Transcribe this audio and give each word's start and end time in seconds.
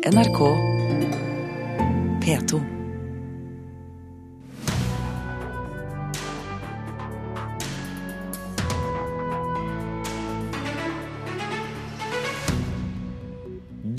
NRK 0.00 0.38
P2. 2.24 2.60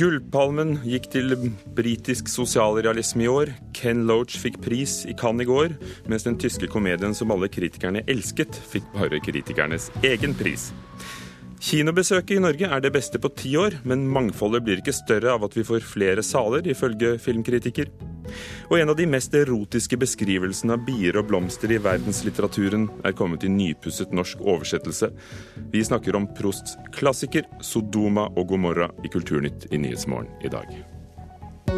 Gullpalmen 0.01 0.79
gikk 0.81 1.05
til 1.13 1.35
britisk 1.77 2.25
sosialrealisme 2.33 3.21
i 3.21 3.29
år. 3.29 3.53
Ken 3.77 4.07
Loach 4.09 4.39
fikk 4.41 4.57
pris 4.65 5.03
i 5.05 5.13
Cannes 5.13 5.45
i 5.45 5.51
går, 5.51 5.77
mens 6.09 6.25
den 6.25 6.41
tyske 6.41 6.65
komedien 6.65 7.13
som 7.13 7.29
alle 7.29 7.45
kritikerne 7.53 8.01
elsket, 8.09 8.57
fikk 8.73 8.89
bare 8.97 9.21
kritikernes 9.21 9.91
egen 10.01 10.33
pris. 10.33 10.71
Kinobesøket 11.61 12.39
i 12.39 12.41
Norge 12.41 12.65
er 12.73 12.79
det 12.81 12.89
beste 12.95 13.19
på 13.21 13.29
ti 13.37 13.51
år, 13.59 13.75
men 13.85 14.07
mangfoldet 14.09 14.63
blir 14.65 14.79
ikke 14.81 14.95
større 14.97 15.35
av 15.35 15.43
at 15.45 15.53
vi 15.53 15.61
får 15.65 15.83
flere 15.85 16.23
saler, 16.25 16.65
ifølge 16.65 17.19
filmkritiker. 17.21 17.91
Og 18.71 18.79
en 18.79 18.89
av 18.89 18.95
de 18.97 19.05
mest 19.05 19.33
erotiske 19.37 19.97
beskrivelsene 20.01 20.73
av 20.73 20.81
bier 20.87 21.19
og 21.21 21.27
blomster 21.29 21.69
i 21.69 21.77
verdenslitteraturen 21.81 22.89
er 23.05 23.13
kommet 23.17 23.43
i 23.45 23.51
nypusset 23.53 24.09
norsk 24.15 24.37
oversettelse. 24.41 25.11
Vi 25.69 25.83
snakker 25.85 26.15
om 26.17 26.25
Prosts 26.39 26.77
klassiker 26.97 27.45
'Sodoma 27.61 28.25
og 28.33 28.49
Gomorra' 28.49 28.89
i 29.05 29.09
Kulturnytt 29.13 29.69
i 29.69 29.77
Nyhetsmorgen 29.77 30.33
i 30.41 30.49
dag. 30.49 30.65
Um, 31.69 31.77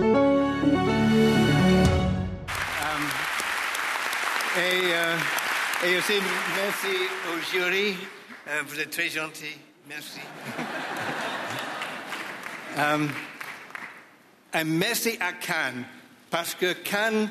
et, 4.55 4.95
euh, 4.95 5.19
et 5.83 5.99
aussi 5.99 6.23
merci 6.55 6.95
og 7.27 7.35
jury. 7.51 7.99
Euh, 8.47 8.61
vous 8.67 8.79
êtes 8.79 9.09
gentil. 9.09 9.72
Merci. 9.87 10.21
um, 12.77 13.09
et 14.53 14.63
merci 14.63 15.17
à 15.19 15.33
Cannes, 15.33 15.85
parce 16.29 16.55
que 16.55 16.73
Cannes, 16.73 17.29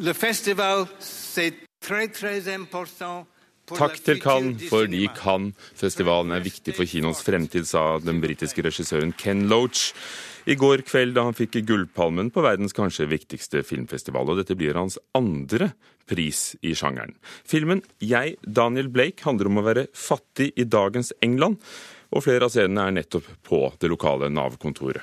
le 0.00 0.12
festival, 0.12 0.86
c'est 0.98 1.54
très, 1.80 2.08
très 2.08 2.52
important. 2.52 3.26
Takk 3.66 3.98
til 4.04 4.20
Cannes 4.22 4.60
fordi. 4.68 5.08
Cannes-festivalen 5.14 6.30
er 6.36 6.44
viktig 6.44 6.76
for 6.76 6.86
kinos 6.86 7.22
fremtid, 7.26 7.66
sa 7.66 7.98
den 7.98 8.20
britiske 8.22 8.62
regissøren 8.62 9.10
Ken 9.18 9.48
Loach 9.50 9.90
i 10.46 10.54
går 10.54 10.84
kveld 10.86 11.16
da 11.16 11.24
han 11.26 11.36
fikk 11.36 11.58
Gullpalmen 11.66 12.30
på 12.30 12.44
verdens 12.44 12.74
kanskje 12.76 13.08
viktigste 13.10 13.64
filmfestival. 13.66 14.30
Og 14.30 14.40
dette 14.40 14.56
blir 14.58 14.78
hans 14.78 14.98
andre 15.16 15.72
pris 16.06 16.54
i 16.62 16.74
sjangeren. 16.78 17.16
Filmen 17.44 17.82
'Jeg, 17.98 18.36
Daniel 18.42 18.88
Blake' 18.88 19.26
handler 19.26 19.50
om 19.50 19.58
å 19.58 19.66
være 19.66 19.88
fattig 19.90 20.52
i 20.56 20.64
dagens 20.64 21.12
England, 21.20 21.58
og 22.12 22.22
flere 22.22 22.46
av 22.46 22.54
scenene 22.54 22.86
er 22.86 22.96
nettopp 23.02 23.26
på 23.42 23.74
det 23.80 23.90
lokale 23.90 24.30
Nav-kontoret. 24.30 25.02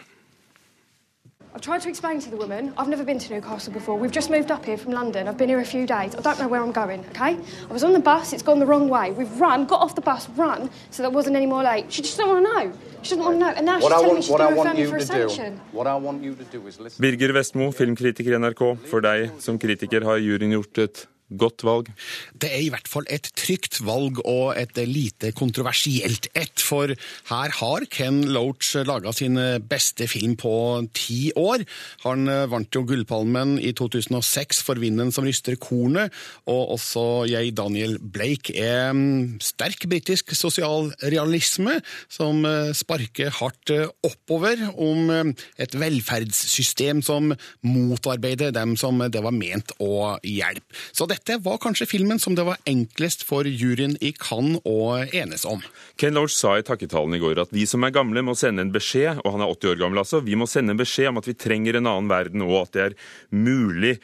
I've 1.55 1.61
tried 1.61 1.81
to 1.81 1.89
explain 1.89 2.19
to 2.19 2.31
the 2.31 2.35
woman 2.35 2.73
I've 2.79 2.87
never 2.87 3.03
been 3.03 3.19
to 3.19 3.31
Newcastle 3.31 3.71
before. 3.71 3.95
We've 3.95 4.11
just 4.11 4.31
moved 4.31 4.49
up 4.49 4.65
here 4.65 4.75
from 4.75 4.91
London. 4.91 5.27
I've 5.27 5.37
been 5.37 5.49
here 5.49 5.59
a 5.59 5.65
few 5.65 5.85
days. 5.85 6.15
I 6.15 6.21
don't 6.21 6.39
know 6.39 6.47
where 6.47 6.59
I'm 6.59 6.71
going, 6.71 7.05
okay? 7.11 7.37
I 7.69 7.73
was 7.73 7.83
on 7.83 7.93
the 7.93 7.99
bus, 7.99 8.33
it's 8.33 8.41
gone 8.41 8.57
the 8.57 8.65
wrong 8.65 8.89
way. 8.89 9.11
We've 9.11 9.39
run, 9.39 9.65
got 9.65 9.79
off 9.79 9.93
the 9.93 10.01
bus, 10.01 10.27
run, 10.29 10.71
so 10.89 11.03
there 11.03 11.11
wasn't 11.11 11.35
any 11.35 11.45
more 11.45 11.61
late. 11.61 11.93
She 11.93 12.01
just 12.01 12.17
doesn't 12.17 12.33
want 12.33 12.43
to 12.43 12.53
know. 12.53 12.77
She 13.03 13.11
doesn't 13.11 13.23
want 13.23 13.35
to 13.35 13.45
know. 13.45 13.53
And 13.55 13.67
now 13.67 13.79
she's 13.79 13.85
I 13.85 14.01
telling 14.01 14.15
me 14.15 14.21
she's 14.23 14.35
doing 14.35 14.41
a 14.41 14.55
going 14.55 14.75
to 14.75 14.81
refer 14.81 14.83
me 14.83 14.89
for 14.89 14.97
a 14.97 15.05
sanction. 15.05 15.61
what 15.71 15.85
I 15.85 15.95
want 15.95 16.23
you 16.23 16.33
to 16.33 16.43
do 16.43 16.65
is 16.65 16.79
listen. 16.79 16.99
Birger 16.99 17.33
Vestmo, 17.33 17.71
filmkritiker 17.71 18.33
i 18.33 18.39
NRK. 18.39 18.63
For 18.89 19.05
deg 19.05 19.37
som 19.37 19.59
kritiker 19.59 20.09
har 20.09 20.17
juryen 20.17 20.57
gjort 20.57 20.77
et 20.87 21.05
godt 21.39 21.65
valg. 21.65 21.91
Det 22.33 22.51
er 22.51 22.63
i 22.65 22.71
hvert 22.73 22.89
fall 22.89 23.07
et 23.11 23.29
trygt 23.39 23.81
valg 23.85 24.21
og 24.23 24.53
et 24.59 24.77
lite 24.87 25.33
kontroversielt 25.35 26.29
et, 26.33 26.55
for 26.63 26.93
her 27.29 27.55
har 27.59 27.87
Ken 27.93 28.21
Loach 28.33 28.75
laga 28.87 29.13
sin 29.15 29.39
beste 29.69 30.07
film 30.11 30.35
på 30.39 30.53
ti 30.95 31.31
år. 31.39 31.63
Han 32.05 32.27
vant 32.51 32.75
jo 32.75 32.83
Gullpalmen 32.87 33.57
i 33.61 33.73
2006 33.77 34.63
for 34.65 34.79
Vinden 34.81 35.11
som 35.13 35.25
ryster 35.27 35.57
kornet, 35.61 36.13
og 36.49 36.75
også 36.77 37.03
jeg, 37.29 37.53
Daniel 37.57 37.97
Blake, 37.99 38.53
er 38.57 38.91
mm, 38.93 39.39
sterk 39.43 39.87
britisk 39.89 40.33
sosialrealisme 40.37 41.79
som 42.11 42.43
eh, 42.47 42.71
sparker 42.75 43.31
hardt 43.39 43.73
eh, 43.73 43.87
oppover 44.05 44.59
om 44.73 45.11
eh, 45.13 45.31
et 45.63 45.77
velferdssystem 45.79 47.01
som 47.05 47.31
motarbeider 47.65 48.53
dem 48.55 48.75
som 48.79 49.01
det 49.03 49.23
var 49.23 49.35
ment 49.35 49.73
å 49.83 50.17
hjelpe. 50.23 50.65
Så 50.91 51.07
dette 51.09 51.22
var 51.43 51.57
kanskje 51.63 51.87
filmen 51.87 52.19
som 52.19 52.35
det 52.35 52.43
var 52.43 52.59
enklest 52.69 53.23
for 53.23 53.47
juryen 53.47 53.95
i 54.03 54.11
Cannes 54.19 54.59
å 54.67 54.99
enes 55.15 55.45
om. 55.47 55.63
Ken 55.99 56.15
Loach 56.17 56.35
sa 56.35 56.57
i 56.59 56.65
takketalen 56.67 57.15
i 57.15 57.21
går 57.21 57.39
at 57.45 57.53
vi 57.55 57.65
som 57.69 57.83
er 57.87 57.95
gamle 57.95 58.23
må 58.25 58.35
sende 58.35 58.65
en 58.65 58.73
beskjed, 58.73 59.23
og 59.23 59.35
han 59.35 59.45
er 59.45 59.55
80 59.55 59.73
år 59.73 59.81
gammel 59.85 60.03
altså, 60.03 60.23
vi 60.25 60.35
må 60.39 60.49
sende 60.49 60.75
en 60.75 60.81
beskjed 60.81 61.13
om 61.13 61.21
at 61.21 61.29
vi 61.29 61.37
trenger 61.39 61.79
en 61.79 61.89
annen 61.89 62.11
verden, 62.11 62.43
og 62.45 62.65
at 62.65 62.75
det 62.75 62.83
er 62.89 62.97
mulig. 63.31 63.97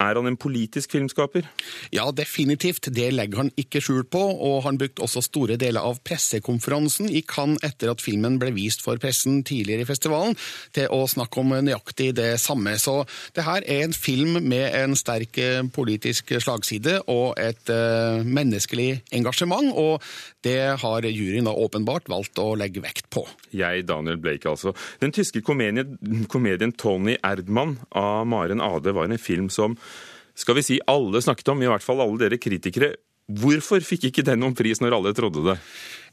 Er 0.00 0.16
han 0.16 0.28
en 0.30 0.38
politisk 0.40 0.94
filmskaper? 0.94 1.44
Ja, 1.92 2.06
definitivt. 2.16 2.88
Det 2.94 3.10
legger 3.12 3.42
han 3.42 3.50
ikke 3.60 3.82
skjul 3.84 4.06
på, 4.08 4.20
og 4.32 4.62
han 4.64 4.78
brukte 4.80 5.04
også 5.04 5.20
store 5.26 5.58
deler 5.60 5.84
av 5.84 6.00
pressekonferansen 6.06 7.10
i 7.12 7.20
Cannes 7.28 7.60
etter 7.66 7.92
at 7.92 8.00
filmen 8.00 8.38
ble 8.40 8.54
vist 8.56 8.80
for 8.84 9.00
pressen 9.02 9.42
tidligere 9.44 9.84
i 9.84 9.88
festivalen, 9.88 10.36
til 10.72 10.88
å 10.88 11.04
snakke 11.10 11.42
om 11.42 11.52
nøyaktig 11.66 12.14
det 12.16 12.30
samme. 12.40 12.78
Så 12.80 13.02
det 13.36 13.44
her 13.44 13.66
er 13.66 13.84
en 13.84 13.96
film 13.96 14.38
med 14.40 14.70
en 14.78 14.96
sterk 14.96 15.36
eh, 15.40 15.60
politisk 15.74 16.32
slagside 16.40 17.00
og 17.10 17.36
et 17.40 17.68
uh, 17.68 18.24
menneskelig 18.24 19.02
engasjement, 19.16 19.68
og 19.76 20.00
det 20.46 20.80
har 20.80 21.04
juryen 21.04 21.48
da 21.48 21.52
åpenbart 21.52 22.08
valgt 22.08 22.40
å 22.40 22.54
legge 22.56 22.80
vekt 22.84 23.10
på. 23.12 23.26
Jeg, 23.52 23.84
Daniel 23.88 24.16
Blake, 24.22 24.48
altså. 24.48 24.72
Den 25.02 25.12
tyske 25.12 25.42
komedien, 25.44 25.98
komedien 26.32 26.72
Tony 26.72 27.18
Erdmann 27.26 27.76
av 27.92 28.24
Maren 28.30 28.64
Ade 28.64 28.94
var 28.96 29.10
en 29.10 29.20
film 29.20 29.50
som 29.52 29.76
skal 30.40 30.56
vi 30.58 30.64
si 30.66 30.80
alle 30.90 31.20
snakket 31.22 31.52
om, 31.52 31.62
i 31.62 31.70
hvert 31.70 31.84
fall 31.84 32.02
alle 32.02 32.18
dere 32.20 32.40
kritikere. 32.40 32.94
Hvorfor 33.30 33.84
fikk 33.84 34.08
ikke 34.08 34.24
den 34.26 34.40
noen 34.42 34.56
pris 34.58 34.80
når 34.82 34.96
alle 34.96 35.12
trodde 35.14 35.44
det? 35.46 35.58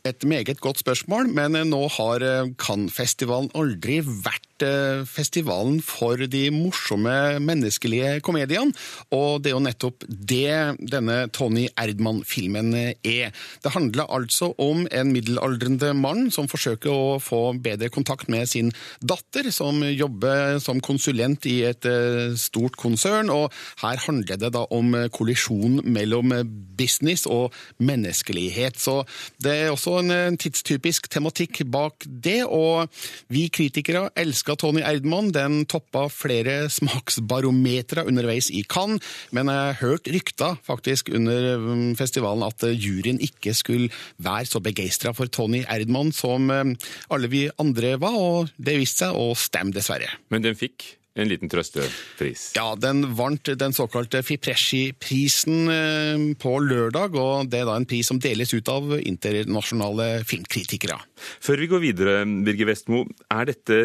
Et 0.05 0.23
meget 0.23 0.59
godt 0.61 0.79
spørsmål, 0.83 1.31
men 1.33 1.57
nå 1.71 1.79
har 1.97 2.23
eh, 2.23 2.49
Cannes-festivalen 2.61 3.49
aldri 3.57 3.97
vært 4.05 4.63
eh, 4.65 5.01
festivalen 5.09 5.79
for 5.83 6.21
de 6.29 6.43
morsomme 6.53 7.39
menneskelige 7.43 8.19
komediene, 8.25 8.75
og 9.15 9.41
det 9.41 9.51
er 9.51 9.55
jo 9.55 9.63
nettopp 9.65 10.05
det 10.07 10.77
denne 10.93 11.17
Tony 11.33 11.65
Erdman-filmen 11.73 12.75
er. 12.77 13.33
Det 13.63 13.73
handler 13.73 14.11
altså 14.13 14.51
om 14.61 14.85
en 14.91 15.11
middelaldrende 15.15 15.91
mann 15.97 16.29
som 16.33 16.49
forsøker 16.51 16.93
å 16.93 17.17
få 17.23 17.41
bedre 17.57 17.89
kontakt 17.93 18.29
med 18.29 18.47
sin 18.51 18.71
datter, 19.01 19.49
som 19.51 19.81
jobber 19.81 20.61
som 20.63 20.81
konsulent 20.83 21.49
i 21.49 21.59
et 21.71 21.89
eh, 21.89 22.37
stort 22.37 22.77
konsern, 22.79 23.33
og 23.33 23.49
her 23.81 24.05
handler 24.05 24.39
det 24.39 24.53
da 24.55 24.63
om 24.71 24.93
kollisjon 25.11 25.81
mellom 25.83 26.37
business 26.77 27.25
og 27.25 27.55
menneskelighet. 27.81 28.77
Så 28.79 29.01
det 29.43 29.57
er 29.57 29.73
også 29.73 29.96
en 30.01 30.13
en 30.13 30.37
tidstypisk 30.39 31.09
tematikk 31.11 31.61
bak 31.71 32.05
det, 32.07 32.41
og 32.45 32.91
vi 33.33 33.47
kritikere 33.53 34.07
elska 34.17 34.57
Tony 34.59 34.83
Erdmann. 34.85 35.31
Den 35.35 35.63
toppa 35.69 36.07
flere 36.13 36.67
smaksbarometere 36.77 38.05
underveis 38.07 38.51
i 38.51 38.63
Cannes, 38.67 39.03
men 39.35 39.51
jeg 39.51 39.63
har 39.63 39.81
hørt 39.81 40.11
rykter 40.11 40.59
faktisk 40.67 41.11
under 41.13 41.57
mm, 41.61 41.95
festivalen 41.99 42.47
at 42.47 42.67
juryen 42.73 43.21
ikke 43.23 43.55
skulle 43.57 43.91
være 44.17 44.47
så 44.49 44.61
begeistra 44.63 45.13
for 45.17 45.31
Tony 45.31 45.63
Erdmann 45.67 46.13
som 46.15 46.51
eh, 46.53 46.75
alle 47.13 47.31
vi 47.31 47.47
andre 47.61 47.95
var, 48.01 48.15
og 48.17 48.53
det 48.57 48.79
viste 48.79 49.07
seg 49.07 49.17
å 49.17 49.33
stemme, 49.37 49.75
dessverre. 49.75 50.09
Men 50.33 50.45
den 50.45 50.57
fikk 50.57 50.97
en 51.17 51.29
liten 51.29 51.51
trøstepris. 51.51 52.51
Ja, 52.57 52.69
den 52.79 53.03
vant 53.17 53.49
den 53.59 53.75
såkalte 53.75 54.21
Fipresci-prisen 54.25 55.73
eh, 55.73 56.23
på 56.39 56.53
lørdag, 56.63 57.17
og 57.17 57.51
det 57.51 57.63
er 57.63 57.69
da 57.69 57.77
en 57.79 57.89
pris 57.89 58.09
som 58.11 58.21
deles 58.21 58.53
ut 58.53 58.71
av 58.71 58.95
internasjonale 58.99 60.09
filmkritikere. 60.27 60.99
Før 61.43 61.63
vi 61.63 61.69
går 61.73 61.85
videre, 61.89 62.17
Birger 62.45 62.71
Vestmo, 62.71 63.03
er 63.33 63.49
dette 63.49 63.81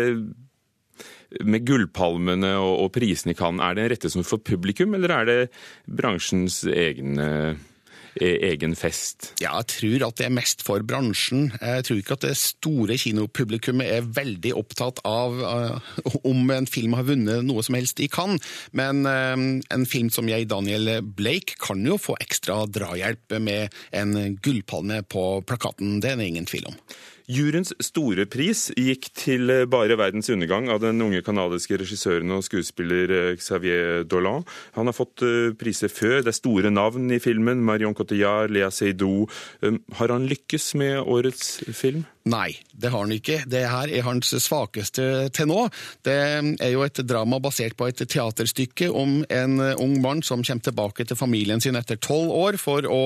med 1.49 1.64
gullpalmene 1.64 2.55
og, 2.61 2.73
og 2.84 2.94
prisene 2.94 3.32
i 3.32 3.38
Cannes, 3.38 3.64
er 3.64 3.76
det 3.76 3.84
en 3.84 3.93
rettesnor 3.94 4.26
for 4.29 4.44
publikum, 4.44 4.93
eller 4.99 5.14
er 5.17 5.29
det 5.29 5.38
bransjens 5.88 6.62
egne, 6.69 7.29
egen 8.20 8.75
fest? 8.79 9.32
Ja, 9.43 9.55
jeg 9.61 9.69
tror 9.73 10.06
at 10.09 10.19
det 10.20 10.26
er 10.26 10.35
mest 10.35 10.64
for 10.67 10.85
bransjen. 10.87 11.50
Jeg 11.61 11.87
tror 11.87 12.00
ikke 12.00 12.17
at 12.19 12.26
det 12.26 12.35
store 12.41 12.99
kinopublikummet 13.00 13.93
er 13.94 14.11
veldig 14.19 14.55
opptatt 14.59 15.00
av 15.09 15.38
eh, 15.49 15.94
om 16.29 16.53
en 16.53 16.69
film 16.69 16.97
har 16.99 17.09
vunnet 17.09 17.47
noe 17.47 17.64
som 17.64 17.79
helst 17.79 18.03
i 18.03 18.11
Cannes, 18.12 18.43
men 18.76 19.06
eh, 19.09 19.47
en 19.75 19.88
film 19.88 20.11
som 20.12 20.29
jeg, 20.31 20.50
Daniel 20.50 20.99
Blake, 21.03 21.56
kan 21.62 21.82
jo 21.87 21.99
få 22.00 22.19
ekstra 22.23 22.62
drahjelp 22.70 23.38
med 23.43 23.73
en 23.97 24.37
gullpalme 24.43 25.03
på 25.08 25.25
plakaten. 25.49 26.00
Det 26.03 26.12
er 26.12 26.20
det 26.20 26.29
ingen 26.32 26.49
tvil 26.49 26.70
om. 26.73 26.79
Juryens 27.32 27.70
store 27.81 28.26
pris 28.29 28.67
gikk 28.76 29.06
til 29.17 29.50
eh, 29.52 29.64
Bare 29.70 29.96
verdens 29.96 30.29
undergang 30.32 30.69
av 30.73 30.82
den 30.82 31.00
unge 31.05 31.23
canadiske 31.25 31.79
regissøren 31.81 32.32
og 32.34 32.43
skuespiller 32.44 33.12
eh, 33.17 33.37
Xavier 33.40 34.02
Dolan. 34.08 34.44
Han 34.76 34.90
har 34.90 34.96
fått 34.96 35.23
eh, 35.25 35.52
priser 35.56 35.93
før. 35.93 36.20
Det 36.20 36.32
er 36.32 36.37
store 36.37 36.73
navn 36.75 37.08
i 37.14 37.20
filmen. 37.23 37.62
Marion 37.64 37.96
Cotillard, 37.96 38.52
Lea 38.52 38.69
Seydoux. 38.75 39.31
Har 39.99 40.12
han 40.12 40.26
lykkes 40.29 40.73
med 40.81 40.99
årets 41.00 41.62
film? 41.76 42.02
Nei, 42.29 42.50
det 42.75 42.90
har 42.93 43.06
han 43.06 43.14
ikke. 43.14 43.38
Det 43.50 43.62
her 43.70 43.93
er 43.93 44.05
hans 44.06 44.34
svakeste 44.44 45.06
til 45.34 45.49
nå. 45.50 45.62
Det 46.05 46.19
er 46.52 46.75
jo 46.75 46.84
et 46.84 47.00
drama 47.06 47.40
basert 47.43 47.79
på 47.79 47.88
et 47.88 48.02
teaterstykke 48.02 48.90
om 48.90 49.23
en 49.31 49.56
ung 49.73 49.96
mann 50.05 50.20
som 50.26 50.44
kommer 50.44 50.69
tilbake 50.69 51.08
til 51.08 51.19
familien 51.19 51.62
sin 51.62 51.79
etter 51.81 51.99
tolv 52.02 52.34
år 52.34 52.61
for 52.61 52.87
å 52.87 53.02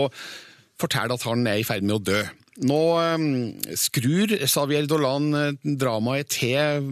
fortelle 0.81 1.15
at 1.15 1.25
han 1.29 1.47
er 1.49 1.63
i 1.63 1.69
ferd 1.69 1.87
med 1.87 2.01
å 2.01 2.05
dø. 2.11 2.25
Nå 2.65 2.81
skrur 3.77 4.33
Xavier 4.49 4.87
Dolan 4.89 5.29
eh, 5.37 5.75
dramaet 5.77 6.31
til 6.39 6.87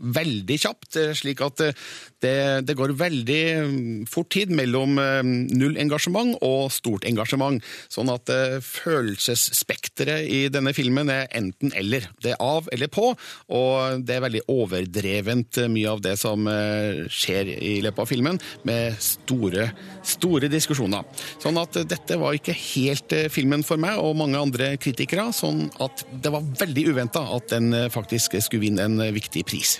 veldig 0.00 0.56
kjapt, 0.62 0.96
eh, 0.96 1.12
slik 1.16 1.42
at 1.44 1.60
eh, 1.66 1.82
det, 2.22 2.66
det, 2.68 2.76
går 2.78 2.94
veldig 2.98 4.06
fort 4.10 4.30
tid 4.34 4.52
mellom 4.54 4.98
null 5.50 5.78
engasjement 5.80 6.36
og 6.46 6.70
stort 6.74 7.06
engasjement. 7.08 7.62
Sånn 7.92 8.10
at 8.12 8.30
følelsesspekteret 8.64 10.28
i 10.28 10.40
denne 10.52 10.74
filmen 10.76 11.10
er 11.12 11.28
enten-eller. 11.36 12.10
Det 12.22 12.34
er 12.34 12.42
av 12.44 12.68
eller 12.72 12.90
på, 12.92 13.12
og 13.56 14.04
det 14.06 14.16
er 14.16 14.24
veldig 14.26 14.44
overdrevent 14.52 15.62
mye 15.72 15.94
av 15.94 16.04
det 16.04 16.16
som 16.20 16.48
skjer 17.10 17.52
i 17.56 17.74
løpet 17.84 18.04
av 18.04 18.10
filmen, 18.10 18.40
med 18.68 18.98
store, 19.02 19.70
store 20.06 20.50
diskusjoner. 20.52 21.06
Sånn 21.42 21.58
at 21.60 21.80
dette 21.90 22.20
var 22.20 22.36
ikke 22.36 22.56
helt 22.56 23.16
filmen 23.32 23.64
for 23.66 23.80
meg 23.80 24.00
og 24.00 24.18
mange 24.18 24.40
andre 24.40 24.74
kritikere 24.80 25.30
sånn 25.34 25.66
at 25.82 26.04
det 26.22 26.32
var 26.32 26.46
veldig 26.60 26.86
uventa 26.90 27.24
at 27.36 27.50
den 27.52 27.72
eh, 27.76 27.90
faktisk 27.92 28.36
skulle 28.40 28.66
vinne 28.66 28.86
en 28.86 29.00
eh, 29.02 29.14
viktig 29.14 29.44
pris. 29.48 29.78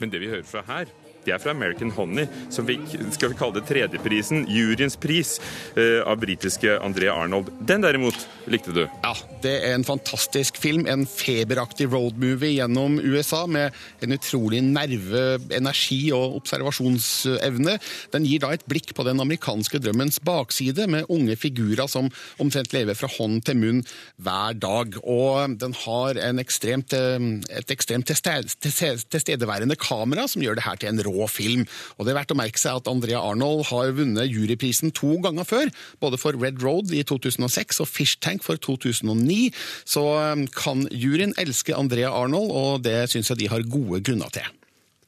Men 0.00 0.12
det 0.12 0.22
vi 0.22 0.30
hører 0.32 0.46
fra 0.48 0.64
her, 0.68 0.90
det 1.24 1.34
er 1.34 1.40
fra 1.42 1.52
American 1.52 1.90
Honey, 1.96 2.26
som 2.52 2.66
vi 2.68 2.78
skal 3.12 3.32
vi 3.32 3.38
kalle 3.38 3.58
det 3.58 3.66
tredjeprisen, 3.68 4.46
juryens 4.48 4.96
pris, 5.00 5.36
eh, 5.76 6.00
av 6.06 6.20
britiske 6.22 6.78
André 6.80 7.10
Arnold. 7.12 7.50
Den 7.60 7.84
derimot 7.84 8.16
likte 8.50 8.72
du? 8.74 8.82
Ja, 9.04 9.12
det 9.44 9.52
er 9.66 9.74
en 9.74 9.84
fantastisk 9.84 10.56
film. 10.60 10.86
En 10.88 11.06
feberaktig 11.06 11.90
roadmovie 11.92 12.56
gjennom 12.56 12.98
USA 13.00 13.44
med 13.46 13.76
en 14.00 14.16
utrolig 14.16 14.62
nerve, 14.64 15.40
energi 15.56 16.10
og 16.16 16.40
observasjonsevne. 16.40 17.76
Den 18.14 18.28
gir 18.28 18.42
da 18.44 18.54
et 18.56 18.66
blikk 18.70 18.94
på 18.96 19.04
den 19.06 19.20
amerikanske 19.20 19.80
drømmens 19.82 20.20
bakside, 20.24 20.88
med 20.90 21.08
unge 21.12 21.36
figurer 21.36 21.88
som 21.90 22.08
omtrent 22.40 22.72
lever 22.72 22.96
fra 22.96 23.10
hånd 23.18 23.44
til 23.44 23.60
munn 23.60 23.84
hver 24.20 24.56
dag. 24.60 24.96
Og 25.04 25.58
den 25.60 25.76
har 25.84 26.20
ekstremt, 26.40 26.96
eh, 26.96 27.28
et 27.60 27.70
ekstremt 27.70 28.08
tilstedeværende 28.08 29.76
kamera 29.76 30.26
som 30.28 30.42
gjør 30.42 30.56
det 30.58 30.64
her 30.64 30.80
til 30.80 30.88
en 30.88 31.04
rå 31.04 31.09
film. 31.30 31.66
Og 31.98 32.06
det 32.06 32.12
er 32.12 32.20
verdt 32.20 32.34
å 32.34 32.38
merke 32.38 32.60
seg 32.60 32.80
at 32.80 32.90
Andrea 32.90 33.22
Arnold 33.22 33.66
har 33.70 33.94
vunnet 33.96 34.30
juryprisen 34.30 34.94
to 34.96 35.16
ganger 35.24 35.48
før, 35.48 35.72
både 36.02 36.20
for 36.20 36.38
Red 36.38 36.62
Road 36.64 36.94
i 36.94 37.02
2006 37.06 37.82
og 37.82 37.90
Fish 37.90 38.20
Tank 38.22 38.44
for 38.46 38.60
2009. 38.60 39.50
Så 39.88 40.04
um, 40.04 40.46
kan 40.54 40.86
juryen 40.90 41.34
elske 41.40 41.76
Andrea 41.76 42.12
Arnold, 42.14 42.50
og 42.50 42.86
det 42.86 43.08
syns 43.12 43.32
jeg 43.32 43.42
de 43.42 43.52
har 43.52 43.66
gode 43.70 44.02
grunner 44.06 44.32
til. 44.34 44.46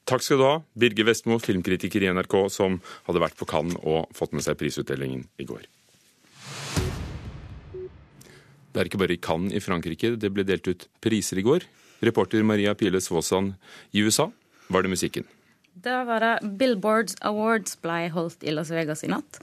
Takk 0.09 0.23
skal 0.25 0.41
du 0.41 0.43
ha, 0.43 0.55
Birger 0.75 1.07
Vestmo, 1.07 1.37
filmkritiker 1.39 2.03
i 2.03 2.09
NRK, 2.11 2.35
som 2.51 2.81
hadde 3.07 3.23
vært 3.23 3.37
på 3.39 3.47
Cannes 3.47 3.79
og 3.87 4.11
fått 4.15 4.35
med 4.35 4.43
seg 4.43 4.59
prisutdelingen 4.59 5.23
i 5.39 5.47
går. 5.47 5.63
Det 8.73 8.81
er 8.81 8.89
ikke 8.89 8.99
bare 8.99 9.15
i 9.15 9.21
Cannes 9.21 9.53
i 9.53 9.61
Frankrike 9.63 10.15
det 10.19 10.31
ble 10.33 10.43
delt 10.47 10.67
ut 10.67 10.87
priser 11.03 11.39
i 11.39 11.45
går. 11.45 11.63
Reporter 12.03 12.43
Maria 12.43 12.73
Pile 12.75 12.99
Svåsand 12.99 13.53
i 13.93 14.03
USA 14.03 14.27
var 14.73 14.83
det 14.83 14.91
musikken. 14.91 15.27
Da 15.83 16.03
var 16.07 16.23
det 16.23 16.47
Billboards 16.59 17.17
Awards 17.27 17.75
ble 17.83 18.07
holdt 18.13 18.43
i 18.47 18.53
Las 18.55 18.69
Vegas 18.71 19.01
i 19.03 19.09
natt. 19.11 19.39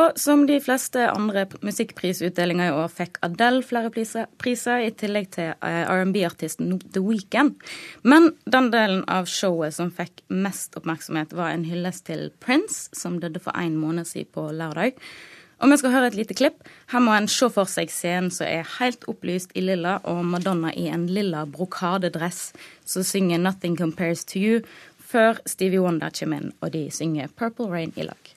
Og 0.00 0.16
som 0.16 0.46
de 0.48 0.56
fleste 0.64 1.04
andre 1.10 1.42
musikkprisutdelinger 1.60 2.70
i 2.70 2.78
år 2.80 2.88
fikk 2.88 3.18
Adele 3.26 3.60
flere 3.66 3.90
priser, 3.92 4.86
i 4.86 4.88
tillegg 4.96 5.28
til 5.36 5.50
eh, 5.52 5.82
R&B-artisten 5.84 6.78
The 6.94 7.02
Weeknd. 7.04 7.60
Men 8.08 8.30
den 8.48 8.70
delen 8.72 9.04
av 9.04 9.28
showet 9.28 9.76
som 9.76 9.92
fikk 9.92 10.24
mest 10.32 10.80
oppmerksomhet, 10.80 11.36
var 11.36 11.52
en 11.52 11.68
hyllest 11.68 12.06
til 12.08 12.30
Prince, 12.40 12.88
som 12.96 13.20
døde 13.20 13.42
for 13.44 13.52
en 13.60 13.76
måned 13.76 14.08
siden 14.08 14.32
på 14.32 14.48
lørdag. 14.48 14.96
Og 15.62 15.70
vi 15.70 15.76
skal 15.78 15.92
høre 15.94 16.08
et 16.10 16.16
lite 16.18 16.34
klipp. 16.34 16.64
Her 16.90 17.02
må 17.04 17.12
en 17.14 17.28
se 17.30 17.46
for 17.54 17.70
seg 17.70 17.90
scenen 17.94 18.32
som 18.34 18.48
er 18.48 18.66
helt 18.80 19.04
opplyst 19.10 19.52
i 19.54 19.62
lilla, 19.62 20.00
og 20.10 20.24
Madonna 20.26 20.72
i 20.74 20.88
en 20.90 21.04
lilla 21.06 21.44
brokadedress 21.46 22.50
som 22.84 23.06
synger 23.06 23.38
'Nothing 23.38 23.76
Compares 23.78 24.24
To 24.24 24.40
You', 24.40 24.64
før 25.12 25.42
Stevie 25.46 25.82
Wonder 25.82 26.10
kommer 26.18 26.40
inn, 26.40 26.52
og 26.60 26.72
de 26.72 26.86
synger 26.90 27.28
'Purple 27.36 27.68
Rain' 27.68 27.92
i 27.96 28.08
lag. 28.08 28.32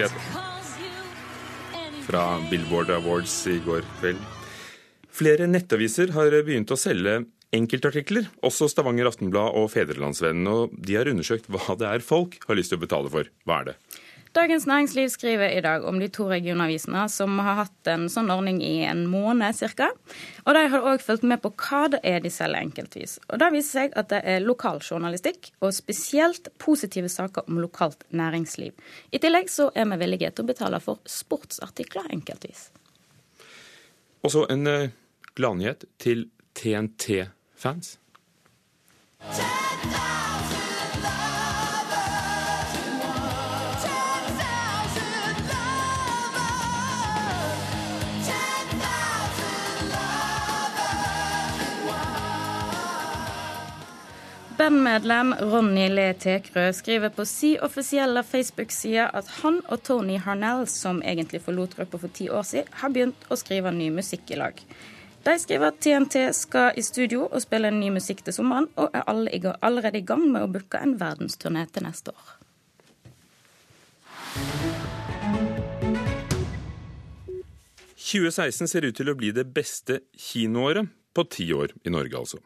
Peter 0.00 0.49
fra 2.10 2.40
Billboard 2.50 2.90
Awards 2.90 3.32
i 3.46 3.60
går 3.62 3.84
kveld. 4.00 4.18
Flere 5.14 5.46
nettaviser 5.46 6.10
har 6.16 6.34
begynt 6.42 6.70
å 6.72 6.78
selge 6.78 7.20
enkeltartikler, 7.54 8.26
også 8.46 8.66
Stavanger 8.70 9.10
Aftenblad 9.10 9.54
og 9.58 9.68
Fedrelandsvennen. 9.70 10.48
Og 10.50 10.74
de 10.74 10.96
har 10.98 11.10
undersøkt 11.10 11.46
hva 11.50 11.76
det 11.78 11.86
er 11.86 12.02
folk 12.04 12.38
har 12.48 12.58
lyst 12.58 12.74
til 12.74 12.80
å 12.80 12.84
betale 12.84 13.12
for. 13.12 13.30
Hva 13.46 13.60
er 13.60 13.70
det? 13.70 13.76
Dagens 14.32 14.66
Næringsliv 14.66 15.08
skriver 15.08 15.48
i 15.50 15.60
dag 15.60 15.84
om 15.84 15.96
de 15.98 16.06
to 16.08 16.28
regionavisene 16.30 17.02
som 17.10 17.38
har 17.42 17.56
hatt 17.64 17.88
en 17.90 18.04
sånn 18.12 18.30
ordning 18.30 18.60
i 18.62 18.84
en 18.86 19.02
måned 19.10 19.58
ca. 19.74 19.88
Og 20.44 20.54
de 20.54 20.62
har 20.70 20.86
òg 20.86 21.02
fulgt 21.02 21.26
med 21.26 21.42
på 21.42 21.50
hva 21.50 21.88
det 21.90 21.98
er 22.06 22.22
de 22.22 22.30
selger 22.30 22.62
enkeltvis. 22.62 23.16
Og 23.26 23.40
Det 23.42 23.48
viser 23.56 23.70
seg 23.80 23.98
at 23.98 24.12
det 24.14 24.20
er 24.22 24.46
lokaljournalistikk, 24.46 25.50
og 25.58 25.74
spesielt 25.74 26.46
positive 26.62 27.10
saker 27.10 27.50
om 27.50 27.58
lokalt 27.58 28.06
næringsliv. 28.14 28.70
I 29.10 29.18
tillegg 29.18 29.50
så 29.50 29.72
er 29.74 29.90
vi 29.90 29.98
villige 30.04 30.30
til 30.30 30.46
å 30.46 30.52
betale 30.52 30.78
for 30.80 31.02
sportsartikler 31.10 32.06
enkeltvis. 32.14 32.68
Og 34.22 34.30
så 34.30 34.46
en 34.46 34.66
uh, 34.66 34.90
gladnyhet 35.34 35.88
til 35.98 36.28
TNT-fans. 36.54 37.96
Bandmedlem 54.60 55.30
Ronny 55.40 55.86
Le 55.88 56.10
Tekrø 56.20 56.66
skriver 56.76 57.08
på 57.16 57.24
si 57.24 57.54
offisielle 57.64 58.20
Facebook-side 58.20 59.06
at 59.16 59.28
han 59.40 59.62
og 59.72 59.80
Tony 59.88 60.18
Harnell, 60.20 60.66
som 60.68 61.00
egentlig 61.00 61.40
forlot 61.46 61.78
gruppa 61.78 62.00
for 62.02 62.12
ti 62.12 62.26
år 62.28 62.44
siden, 62.44 62.68
har 62.82 62.92
begynt 62.92 63.24
å 63.32 63.38
skrive 63.40 63.72
ny 63.72 63.86
musikk 63.94 64.34
i 64.34 64.36
lag. 64.36 64.60
De 65.24 65.38
skriver 65.40 65.72
at 65.72 65.80
TNT 65.80 66.26
skal 66.36 66.76
i 66.76 66.84
studio 66.84 67.22
og 67.30 67.40
spille 67.40 67.72
en 67.72 67.80
ny 67.80 67.88
musikk 67.94 68.20
til 68.26 68.36
sommeren, 68.36 68.68
og 68.76 68.92
er 68.92 69.08
allerede 69.08 70.02
i 70.02 70.04
gang 70.12 70.28
med 70.28 70.44
å 70.44 70.52
booke 70.52 70.76
en 70.76 70.92
verdensturné 71.00 71.64
til 71.72 71.88
neste 71.88 72.12
år. 72.12 72.36
«2016 77.96 78.68
ser 78.68 78.84
ut 78.84 79.00
til 79.00 79.08
å 79.08 79.16
bli 79.16 79.32
det 79.32 79.48
beste 79.56 80.02
kinoåret 80.20 80.99
på 81.16 81.24
ti 81.26 81.46
år 81.54 81.72
i 81.84 81.92
Norge, 81.92 82.14
altså. 82.18 82.38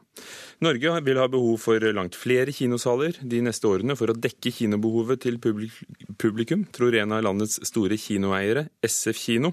Norge 0.65 0.93
vil 1.05 1.21
ha 1.21 1.27
behov 1.29 1.59
for 1.61 1.85
langt 1.97 2.17
flere 2.17 2.53
kinosaler 2.55 3.19
de 3.21 3.43
neste 3.45 3.69
årene 3.69 3.97
for 3.99 4.13
å 4.13 4.17
dekke 4.17 4.53
kinobehovet 4.55 5.25
til 5.27 5.41
publikum, 5.41 6.65
tror 6.73 6.97
en 6.97 7.17
av 7.17 7.25
landets 7.27 7.61
store 7.69 7.99
kinoeiere, 8.01 8.69
SF 8.85 9.21
kino. 9.21 9.53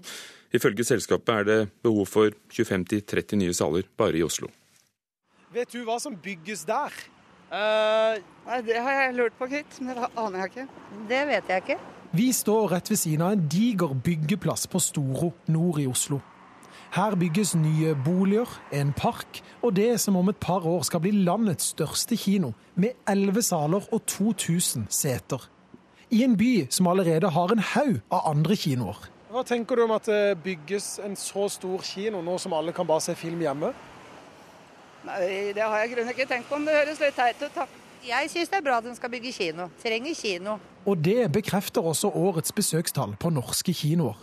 Ifølge 0.56 0.88
selskapet 0.88 1.34
er 1.36 1.48
det 1.48 1.60
behov 1.84 2.08
for 2.12 2.36
25-30 2.52 3.40
nye 3.40 3.56
saler 3.56 3.88
bare 4.00 4.20
i 4.20 4.26
Oslo. 4.26 4.52
Vet 5.52 5.72
du 5.72 5.82
hva 5.88 5.98
som 6.00 6.16
bygges 6.16 6.64
der? 6.68 6.96
Uh, 7.52 8.16
nei, 8.48 8.62
Det 8.64 8.80
har 8.80 9.02
jeg 9.02 9.16
lurt 9.18 9.36
på, 9.40 9.48
Kit, 9.52 9.80
men 9.84 9.98
det 9.98 10.12
aner 10.16 10.46
jeg 10.46 10.52
ikke. 10.52 10.68
Det 11.10 11.24
vet 11.28 11.52
jeg 11.52 11.64
ikke. 11.66 11.80
Vi 12.12 12.28
står 12.36 12.70
rett 12.74 12.92
ved 12.92 13.00
siden 13.00 13.24
av 13.24 13.36
en 13.36 13.48
diger 13.52 13.92
byggeplass 13.96 14.68
på 14.72 14.80
Storo 14.84 15.34
nord 15.52 15.80
i 15.80 15.88
Oslo. 15.88 16.20
Her 16.92 17.16
bygges 17.16 17.54
nye 17.56 17.94
boliger, 18.06 18.50
en 18.76 18.90
park, 18.92 19.40
og 19.64 19.76
det 19.76 19.94
som 20.04 20.18
om 20.20 20.28
et 20.28 20.36
par 20.44 20.66
år 20.68 20.82
skal 20.84 21.00
bli 21.00 21.14
landets 21.24 21.70
største 21.72 22.18
kino, 22.20 22.50
med 22.76 22.98
elleve 23.08 23.40
saler 23.42 23.86
og 23.96 24.02
2000 24.12 24.90
seter. 24.92 25.46
I 26.12 26.26
en 26.26 26.36
by 26.38 26.68
som 26.70 26.90
allerede 26.92 27.30
har 27.32 27.54
en 27.54 27.64
haug 27.64 28.02
av 28.12 28.28
andre 28.34 28.58
kinoer. 28.60 29.00
Hva 29.32 29.46
tenker 29.48 29.80
du 29.80 29.86
om 29.86 29.94
at 29.96 30.10
det 30.12 30.42
bygges 30.44 30.98
en 31.06 31.16
så 31.16 31.46
stor 31.54 31.80
kino 31.88 32.20
nå 32.20 32.36
som 32.44 32.52
alle 32.58 32.74
kan 32.76 32.88
bare 32.88 33.06
se 33.06 33.16
film 33.16 33.40
hjemme? 33.40 33.72
Nei, 35.08 35.54
det 35.56 35.64
har 35.64 35.78
jeg 35.80 35.94
grunnen 35.94 36.12
ikke 36.12 36.28
tenkt 36.28 36.52
på, 36.52 36.60
men 36.60 36.68
det 36.68 36.76
høres 36.76 37.00
litt 37.00 37.16
teit 37.16 37.40
ut, 37.40 37.54
takk. 37.56 37.80
Jeg 38.04 38.34
syns 38.34 38.52
det 38.52 38.60
er 38.60 38.68
bra 38.68 38.82
at 38.82 38.90
de 38.90 38.98
skal 39.00 39.14
bygge 39.14 39.32
kino. 39.32 39.70
Trenger 39.80 40.20
kino. 40.20 40.58
Og 40.84 41.00
det 41.00 41.32
bekrefter 41.32 41.88
også 41.88 42.12
årets 42.12 42.52
besøkstall 42.52 43.16
på 43.16 43.32
norske 43.32 43.72
kinoer. 43.72 44.20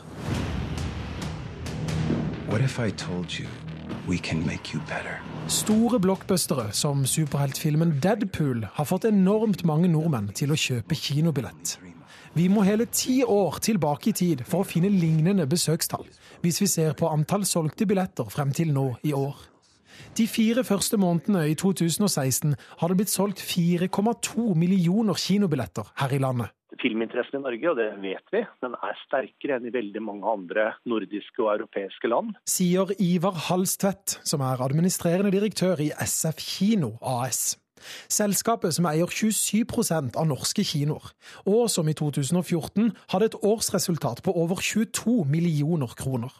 What 2.49 2.63
if 2.63 2.79
I 2.79 2.91
told 2.91 3.39
you 3.39 3.47
we 4.09 4.17
can 4.19 4.47
make 4.47 4.73
you 4.75 4.81
better? 4.89 5.21
Store 5.49 5.99
blockbustere 6.01 6.73
som 6.73 7.07
superheltfilmen 7.07 8.01
Deadpool 8.01 8.65
har 8.73 8.85
fått 8.89 9.05
enormt 9.05 9.67
mange 9.69 9.91
nordmenn 9.93 10.31
til 10.33 10.55
å 10.55 10.57
kjøpe 10.57 10.97
kinobillett. 10.97 11.75
Vi 12.33 12.49
må 12.49 12.65
hele 12.65 12.87
ti 12.89 13.19
år 13.21 13.61
tilbake 13.61 14.09
i 14.11 14.17
tid 14.17 14.47
for 14.49 14.65
å 14.65 14.69
finne 14.69 14.89
lignende 14.89 15.45
besøkstall, 15.45 16.09
hvis 16.41 16.63
vi 16.65 16.73
ser 16.73 16.97
på 16.97 17.13
antall 17.13 17.45
solgte 17.45 17.85
billetter 17.85 18.33
frem 18.33 18.57
til 18.57 18.73
nå 18.73 18.95
i 19.05 19.13
år. 19.13 19.37
De 20.17 20.25
fire 20.25 20.65
første 20.65 20.97
månedene 20.97 21.51
i 21.53 21.57
2016 21.59 22.57
har 22.81 22.89
det 22.89 22.97
blitt 22.97 23.13
solgt 23.13 23.45
4,2 23.45 24.55
millioner 24.57 25.21
kinobilletter 25.21 25.93
her 26.01 26.17
i 26.17 26.25
landet. 26.25 26.58
Filminteressen 26.77 27.41
i 27.41 27.43
Norge, 27.43 27.71
og 27.71 27.79
det 27.79 27.87
vet 28.03 28.35
vi, 28.35 28.43
den 28.63 28.75
er 28.77 28.99
sterkere 29.07 29.57
enn 29.57 29.69
i 29.71 29.73
veldig 29.73 30.03
mange 30.05 30.29
andre 30.29 30.67
nordiske 30.89 31.41
og 31.41 31.55
europeiske 31.55 32.11
land. 32.11 32.35
Sier 32.49 32.93
Ivar 33.01 33.39
Halstvedt, 33.49 34.19
som 34.29 34.45
er 34.45 34.61
administrerende 34.65 35.33
direktør 35.33 35.81
i 35.81 35.89
SF 36.05 36.43
Kino 36.45 36.93
AS. 37.01 37.57
Selskapet 38.11 38.75
som 38.75 38.89
eier 38.91 39.09
27% 39.09 40.19
av 40.19 40.27
norske 40.29 40.65
kinoer, 40.67 41.13
og 41.47 41.69
som 41.73 41.89
i 41.89 41.97
2014 41.97 42.93
hadde 43.15 43.31
et 43.31 43.39
årsresultat 43.39 44.23
på 44.27 44.35
over 44.35 44.61
22 44.61 45.23
millioner 45.31 45.95
kroner. 45.99 46.35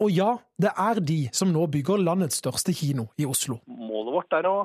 Og 0.00 0.12
ja, 0.14 0.36
det 0.60 0.72
er 0.72 1.00
de 1.04 1.20
som 1.36 1.50
nå 1.52 1.66
bygger 1.70 2.00
landets 2.00 2.40
største 2.40 2.72
kino 2.72 3.10
i 3.20 3.26
Oslo. 3.28 3.60
Målet 3.66 4.14
vårt 4.14 4.38
er 4.38 4.48
å 4.48 4.56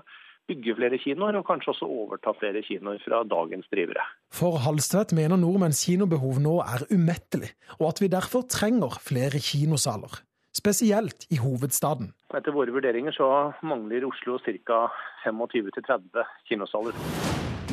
bygge 0.50 0.76
flere 0.78 1.00
kinoer, 1.02 1.38
og 1.40 1.48
kanskje 1.48 1.72
også 1.74 1.88
overta 1.88 2.34
flere 2.40 2.62
kinoer 2.66 3.00
fra 3.06 3.24
dagens 3.36 3.70
drivere. 3.72 4.04
For 4.34 4.60
Halstvedt 4.66 5.16
mener 5.18 5.40
nordmenns 5.40 5.86
kinobehov 5.86 6.42
nå 6.44 6.60
er 6.66 6.86
umettelig, 6.92 7.54
og 7.80 7.94
at 7.94 8.04
vi 8.04 8.12
derfor 8.12 8.46
trenger 8.50 9.00
flere 9.02 9.40
kinosaler. 9.40 10.22
Spesielt 10.54 11.26
i 11.34 11.40
hovedstaden. 11.42 12.12
Etter 12.38 12.54
våre 12.54 12.74
vurderinger 12.76 13.16
så 13.16 13.30
mangler 13.66 14.06
Oslo 14.06 14.38
ca. 14.46 14.84
25-30 15.26 16.22
kinosaler. 16.50 16.94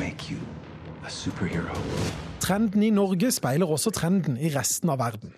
Make 0.01 0.33
you 0.33 0.41
a 1.05 1.09
superhero. 1.09 1.77
Trenden 2.41 2.83
i 2.83 2.89
Norge 2.89 3.29
speiler 3.31 3.69
også 3.69 3.93
trenden 3.93 4.37
i 4.37 4.49
resten 4.49 4.89
av 4.89 4.97
verden. 4.97 5.35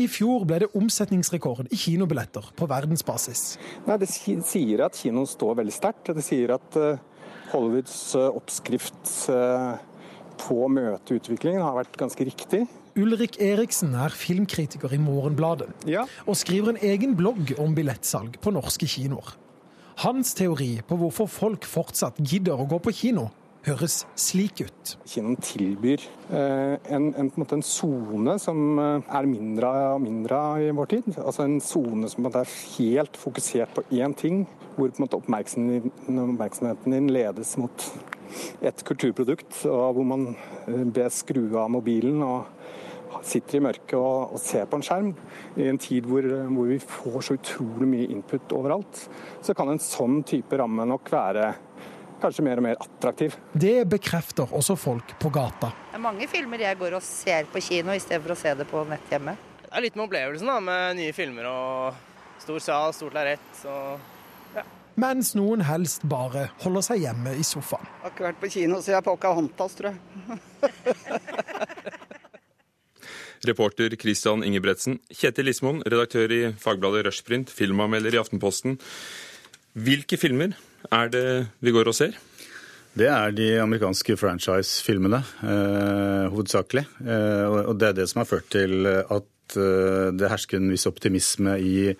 I 0.00 0.08
fjor 0.10 0.46
ble 0.48 0.62
det 0.64 0.70
omsetningsrekord 0.78 1.68
i 1.72 1.78
kinobilletter 1.78 2.50
på 2.56 2.68
verdensbasis. 2.70 3.44
Nei, 3.86 3.98
det 4.00 4.10
sier 4.10 4.84
at 4.86 4.98
kinoen 4.98 5.28
står 5.28 5.60
veldig 5.62 5.74
sterkt. 5.74 6.12
Det 6.16 6.24
sier 6.24 6.54
at 6.56 6.78
uh, 6.80 7.00
Hollywoods 7.52 7.96
uh, 8.18 8.28
oppskrift 8.36 9.14
uh, 9.32 9.78
på 10.38 10.60
å 10.64 10.70
møte 10.72 11.18
utviklingen 11.18 11.64
har 11.64 11.76
vært 11.80 11.98
ganske 11.98 12.28
riktig. 12.28 12.64
Ulrik 12.98 13.36
Eriksen 13.42 13.92
er 13.94 14.14
filmkritiker 14.14 14.90
i 14.94 14.98
Morgenbladet, 14.98 15.68
ja. 15.86 16.04
og 16.26 16.38
skriver 16.38 16.72
en 16.72 16.80
egen 16.82 17.14
blogg 17.18 17.52
om 17.62 17.76
billettsalg 17.76 18.40
på 18.42 18.52
norske 18.54 18.88
kinoer. 18.90 19.36
Hans 20.02 20.34
teori 20.38 20.76
på 20.86 20.98
hvorfor 20.98 21.26
folk 21.30 21.66
fortsatt 21.66 22.18
gidder 22.22 22.58
å 22.58 22.66
gå 22.70 22.78
på 22.82 22.94
kino, 22.94 23.28
høres 23.66 24.02
slik 24.18 24.62
ut. 24.64 24.94
Kinoen 25.08 25.38
tilbyr 25.42 26.02
eh, 26.30 26.76
en, 26.94 27.10
en, 27.18 27.28
en 27.28 27.64
sone 27.64 28.36
som 28.42 28.80
eh, 28.82 29.14
er 29.18 29.30
mindre 29.30 29.72
og 29.94 30.02
mindre 30.04 30.42
i 30.62 30.70
vår 30.76 30.92
tid. 30.94 31.10
Altså 31.18 31.46
En 31.46 31.58
sone 31.64 32.10
som 32.10 32.28
er 32.30 32.54
helt 32.78 33.18
fokusert 33.18 33.74
på 33.76 33.86
én 33.98 34.14
ting, 34.16 34.44
hvor 34.76 34.92
oppmerksomheten, 34.92 36.92
din 36.92 37.10
ledes 37.10 37.56
mot 37.58 37.88
et 38.62 38.84
kulturprodukt, 38.84 39.64
og 39.66 39.96
hvor 39.96 40.06
man 40.06 40.30
bes 40.68 40.94
ber 40.94 41.14
skru 41.14 41.42
av 41.58 41.70
mobilen 41.72 42.22
og 42.22 42.46
sitter 43.24 43.58
i 43.58 43.62
mørket 43.64 43.96
og, 43.98 44.34
og, 44.34 44.40
ser 44.42 44.66
på 44.68 44.78
en 44.78 44.84
skjerm, 44.84 45.14
i 45.58 45.66
en 45.70 45.80
tid 45.80 46.06
hvor, 46.06 46.26
hvor, 46.52 46.68
vi 46.68 46.78
får 46.78 47.24
så 47.24 47.38
utrolig 47.38 47.88
mye 47.88 48.10
input 48.14 48.52
overalt, 48.54 49.00
så 49.42 49.56
kan 49.56 49.72
en 49.72 49.82
sånn 49.82 50.20
type 50.28 50.60
ramme 50.60 50.84
nok 50.88 51.08
være 51.12 51.48
kanskje 52.22 52.44
mer 52.46 52.60
og 52.60 52.66
mer 52.66 52.80
attraktiv. 52.82 53.36
Det 53.52 53.82
bekrefter 53.90 54.54
også 54.54 54.76
folk 54.78 55.14
på 55.20 55.30
gata. 55.34 55.72
Det 55.90 55.98
er 55.98 56.04
mange 56.04 56.28
filmer 56.30 56.62
jeg 56.62 56.78
går 56.80 56.98
og 56.98 57.04
ser 57.04 57.48
på 57.52 57.62
kino 57.64 57.94
i 57.94 58.02
stedet 58.02 58.22
for 58.24 58.34
å 58.34 58.38
se 58.38 58.54
det 58.58 58.66
på 58.70 58.84
nett 58.88 59.14
hjemme. 59.14 59.36
Det 59.62 59.70
er 59.70 59.84
litt 59.84 59.98
med 59.98 60.06
opplevelsen, 60.06 60.48
da, 60.48 60.60
med 60.64 60.98
nye 61.00 61.14
filmer 61.16 61.48
og 61.50 62.42
stor 62.42 62.62
sal, 62.64 62.94
stort 62.96 63.16
lerret. 63.16 63.64
Ja. 64.54 64.64
Mens 64.98 65.34
noen 65.38 65.62
helst 65.68 66.06
bare 66.08 66.48
holder 66.64 66.86
seg 66.88 67.04
hjemme 67.04 67.36
i 67.38 67.44
sofaen. 67.46 67.86
Jeg 67.86 68.04
har 68.06 68.14
ikke 68.14 68.28
vært 68.30 68.40
på 68.42 68.52
kino 68.56 68.80
siden 68.82 69.04
Pocahontas, 69.06 69.76
tror 69.78 69.92
jeg. 69.92 69.98
Reporter 73.46 73.94
Christian 74.00 74.42
Ingebretsen. 74.42 74.98
Kjetil 75.14 75.46
Lismoen, 75.46 75.82
redaktør 75.86 76.32
i 76.34 76.40
fagbladet 76.58 77.04
Rushprint, 77.06 77.52
filmanmelder 77.54 78.16
i 78.16 78.18
Aftenposten. 78.18 78.78
Hvilke 79.78 80.18
filmer 80.18 80.56
er 80.90 81.12
det 81.12 81.28
vi 81.64 81.74
går 81.74 81.90
og 81.90 81.96
ser? 81.96 82.16
Det 82.98 83.06
er 83.06 83.34
de 83.34 83.48
amerikanske 83.62 84.16
franchise-filmene, 84.18 85.20
eh, 85.46 86.28
hovedsakelig. 86.32 86.84
Eh, 87.04 87.58
og 87.68 87.76
det 87.78 87.90
er 87.90 87.98
det 88.00 88.08
som 88.10 88.22
har 88.22 88.30
ført 88.30 88.48
til 88.50 88.88
at 88.88 89.58
eh, 89.58 90.08
det 90.18 90.30
hersker 90.32 90.58
en 90.58 90.72
viss 90.72 90.88
optimisme 90.90 91.58
i, 91.62 91.92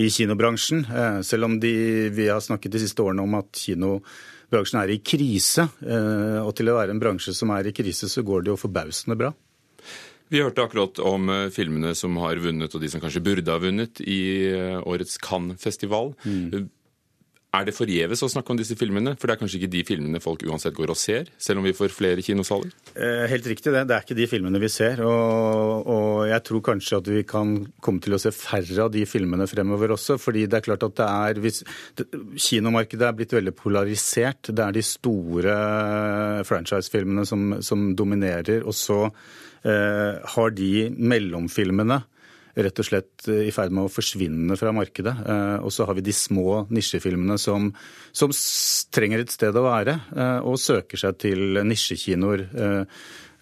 i 0.00 0.06
kinobransjen. 0.12 0.86
Eh, 0.86 1.18
selv 1.26 1.48
om 1.48 1.58
de, 1.60 1.74
vi 2.14 2.30
har 2.30 2.40
snakket 2.40 2.72
de 2.72 2.84
siste 2.86 3.04
årene 3.04 3.26
om 3.26 3.36
at 3.36 3.50
kinobransjen 3.66 4.80
er 4.80 4.94
i 4.94 5.00
krise. 5.04 5.66
Eh, 5.84 6.40
og 6.40 6.54
til 6.56 6.72
å 6.72 6.78
være 6.78 6.96
en 6.96 7.02
bransje 7.02 7.36
som 7.36 7.52
er 7.56 7.68
i 7.68 7.74
krise, 7.76 8.08
så 8.08 8.24
går 8.24 8.46
det 8.46 8.54
jo 8.54 8.62
forbausende 8.64 9.18
bra. 9.18 9.34
Vi 10.32 10.40
hørte 10.42 10.64
akkurat 10.64 11.02
om 11.04 11.28
eh, 11.34 11.50
filmene 11.54 11.92
som 11.98 12.16
har 12.22 12.40
vunnet, 12.40 12.72
og 12.72 12.80
de 12.80 12.90
som 12.94 13.02
kanskje 13.02 13.24
burde 13.28 13.52
ha 13.52 13.60
vunnet 13.60 14.00
i 14.00 14.22
årets 14.86 15.20
Cannes-festival. 15.26 16.14
Mm. 16.24 16.70
Er 17.56 17.64
det 17.64 17.74
forgjeves 17.76 18.20
å 18.24 18.28
snakke 18.30 18.52
om 18.52 18.58
disse 18.58 18.76
filmene? 18.78 19.14
For 19.16 19.28
det 19.28 19.36
er 19.36 19.40
kanskje 19.40 19.60
ikke 19.60 19.72
de 19.72 19.82
filmene 19.88 20.20
folk 20.22 20.42
uansett 20.44 20.74
går 20.76 20.92
og 20.92 20.98
ser, 21.00 21.30
selv 21.40 21.62
om 21.62 21.66
vi 21.66 21.74
får 21.76 21.94
flere 21.94 22.24
kinosaler? 22.24 22.72
Eh, 22.92 23.24
helt 23.30 23.48
riktig 23.48 23.72
det. 23.72 23.86
Det 23.88 23.96
er 23.96 24.04
ikke 24.04 24.18
de 24.18 24.28
filmene 24.28 24.60
vi 24.60 24.70
ser. 24.72 25.00
Og, 25.06 25.86
og, 25.86 26.10
jeg 26.28 26.44
tror 26.48 26.64
kanskje 26.70 27.00
at 27.00 27.10
vi 27.14 27.22
kan 27.28 27.54
komme 27.84 28.04
til 28.04 28.16
å 28.16 28.20
se 28.20 28.32
færre 28.34 28.86
av 28.86 28.92
de 28.92 29.06
filmene 29.08 29.48
fremover 29.48 29.94
også. 29.96 30.18
fordi 30.20 30.44
det 30.50 30.60
er 30.60 30.66
klart 30.68 30.84
at 30.86 30.98
det 31.00 31.06
er 31.06 31.42
hvis, 31.44 31.62
det, 31.96 32.08
Kinomarkedet 32.46 33.08
er 33.08 33.16
blitt 33.16 33.36
veldig 33.36 33.54
polarisert. 33.56 34.52
Det 34.52 34.66
er 34.66 34.76
de 34.76 34.84
store 34.84 35.56
franchise-filmene 36.48 37.24
som, 37.28 37.48
som, 37.64 37.88
dominerer. 37.96 38.66
Og 38.66 38.76
så 38.76 39.00
eh, 39.06 40.20
har 40.36 40.54
de 40.56 40.72
mellomfilmene 40.92 42.02
rett 42.56 42.80
og 42.80 42.88
slett 42.88 43.28
eh, 43.28 43.46
i 43.48 43.52
ferd 43.54 43.74
med 43.74 43.86
å 43.86 43.92
forsvinne 43.92 44.56
fra 44.58 44.72
markedet. 44.76 45.14
Eh, 45.26 45.58
og 45.60 45.72
så 45.74 45.86
har 45.88 45.98
vi 45.98 46.06
de 46.06 46.14
små 46.16 46.64
nisjefilmene 46.72 47.38
som, 47.40 47.68
som 48.16 48.32
trenger 48.94 49.24
et 49.24 49.34
sted 49.34 49.56
å 49.56 49.66
være, 49.66 49.98
eh, 50.16 50.40
og 50.46 50.60
søker 50.60 51.06
seg 51.06 51.22
til 51.26 51.62
nisjekinoer. 51.66 52.48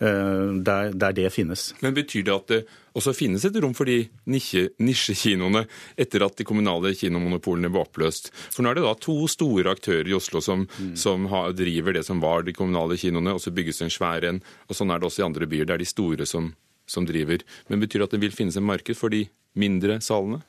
Der, 0.04 0.88
der, 0.90 1.12
det 1.14 1.28
finnes. 1.33 1.68
Men 1.80 1.94
Betyr 1.97 2.25
det 2.26 2.33
at 2.35 2.49
det 2.50 2.56
også 2.99 3.12
finnes 3.16 3.44
et 3.47 3.54
rom 3.62 3.73
for 3.78 3.88
de 3.88 4.09
nisjekinoene 4.26 5.62
etter 5.97 6.25
at 6.26 6.35
de 6.37 6.44
kommunale 6.44 6.90
kinomonopolene 6.99 7.71
ble 7.73 7.85
oppløst? 7.87 8.28
For 8.52 8.66
nå 8.66 8.73
er 8.73 8.80
det 8.80 8.85
da 8.85 8.92
to 9.00 9.14
store 9.30 9.71
aktører 9.71 10.11
i 10.11 10.16
Oslo 10.18 10.42
som, 10.44 10.66
mm. 10.66 10.90
som 10.99 11.30
har, 11.30 11.54
driver 11.56 11.94
det 11.97 12.02
som 12.11 12.21
var 12.21 12.44
de 12.44 12.52
kommunale 12.59 12.99
kinoene, 13.00 13.37
og 13.38 13.40
så 13.40 13.54
bygges 13.54 13.80
det 13.80 13.87
en 13.87 13.97
svær 13.97 14.28
en. 14.28 14.42
og 14.66 14.76
Sånn 14.76 14.92
er 14.92 15.00
det 15.00 15.09
også 15.09 15.23
i 15.23 15.28
andre 15.30 15.49
byer. 15.54 15.71
Det 15.71 15.78
er 15.78 15.85
de 15.87 15.92
store 15.94 16.28
som 16.28 16.50
som 16.87 17.07
driver. 17.09 17.43
Men 17.69 17.83
betyr 17.83 18.03
det 18.03 18.09
at 18.09 18.17
det 18.17 18.23
vil 18.25 18.35
finnes 18.35 18.57
en 18.61 18.67
marked 18.67 18.99
for 18.99 19.12
de 19.14 19.25
mindre 19.59 20.00
salene? 20.05 20.43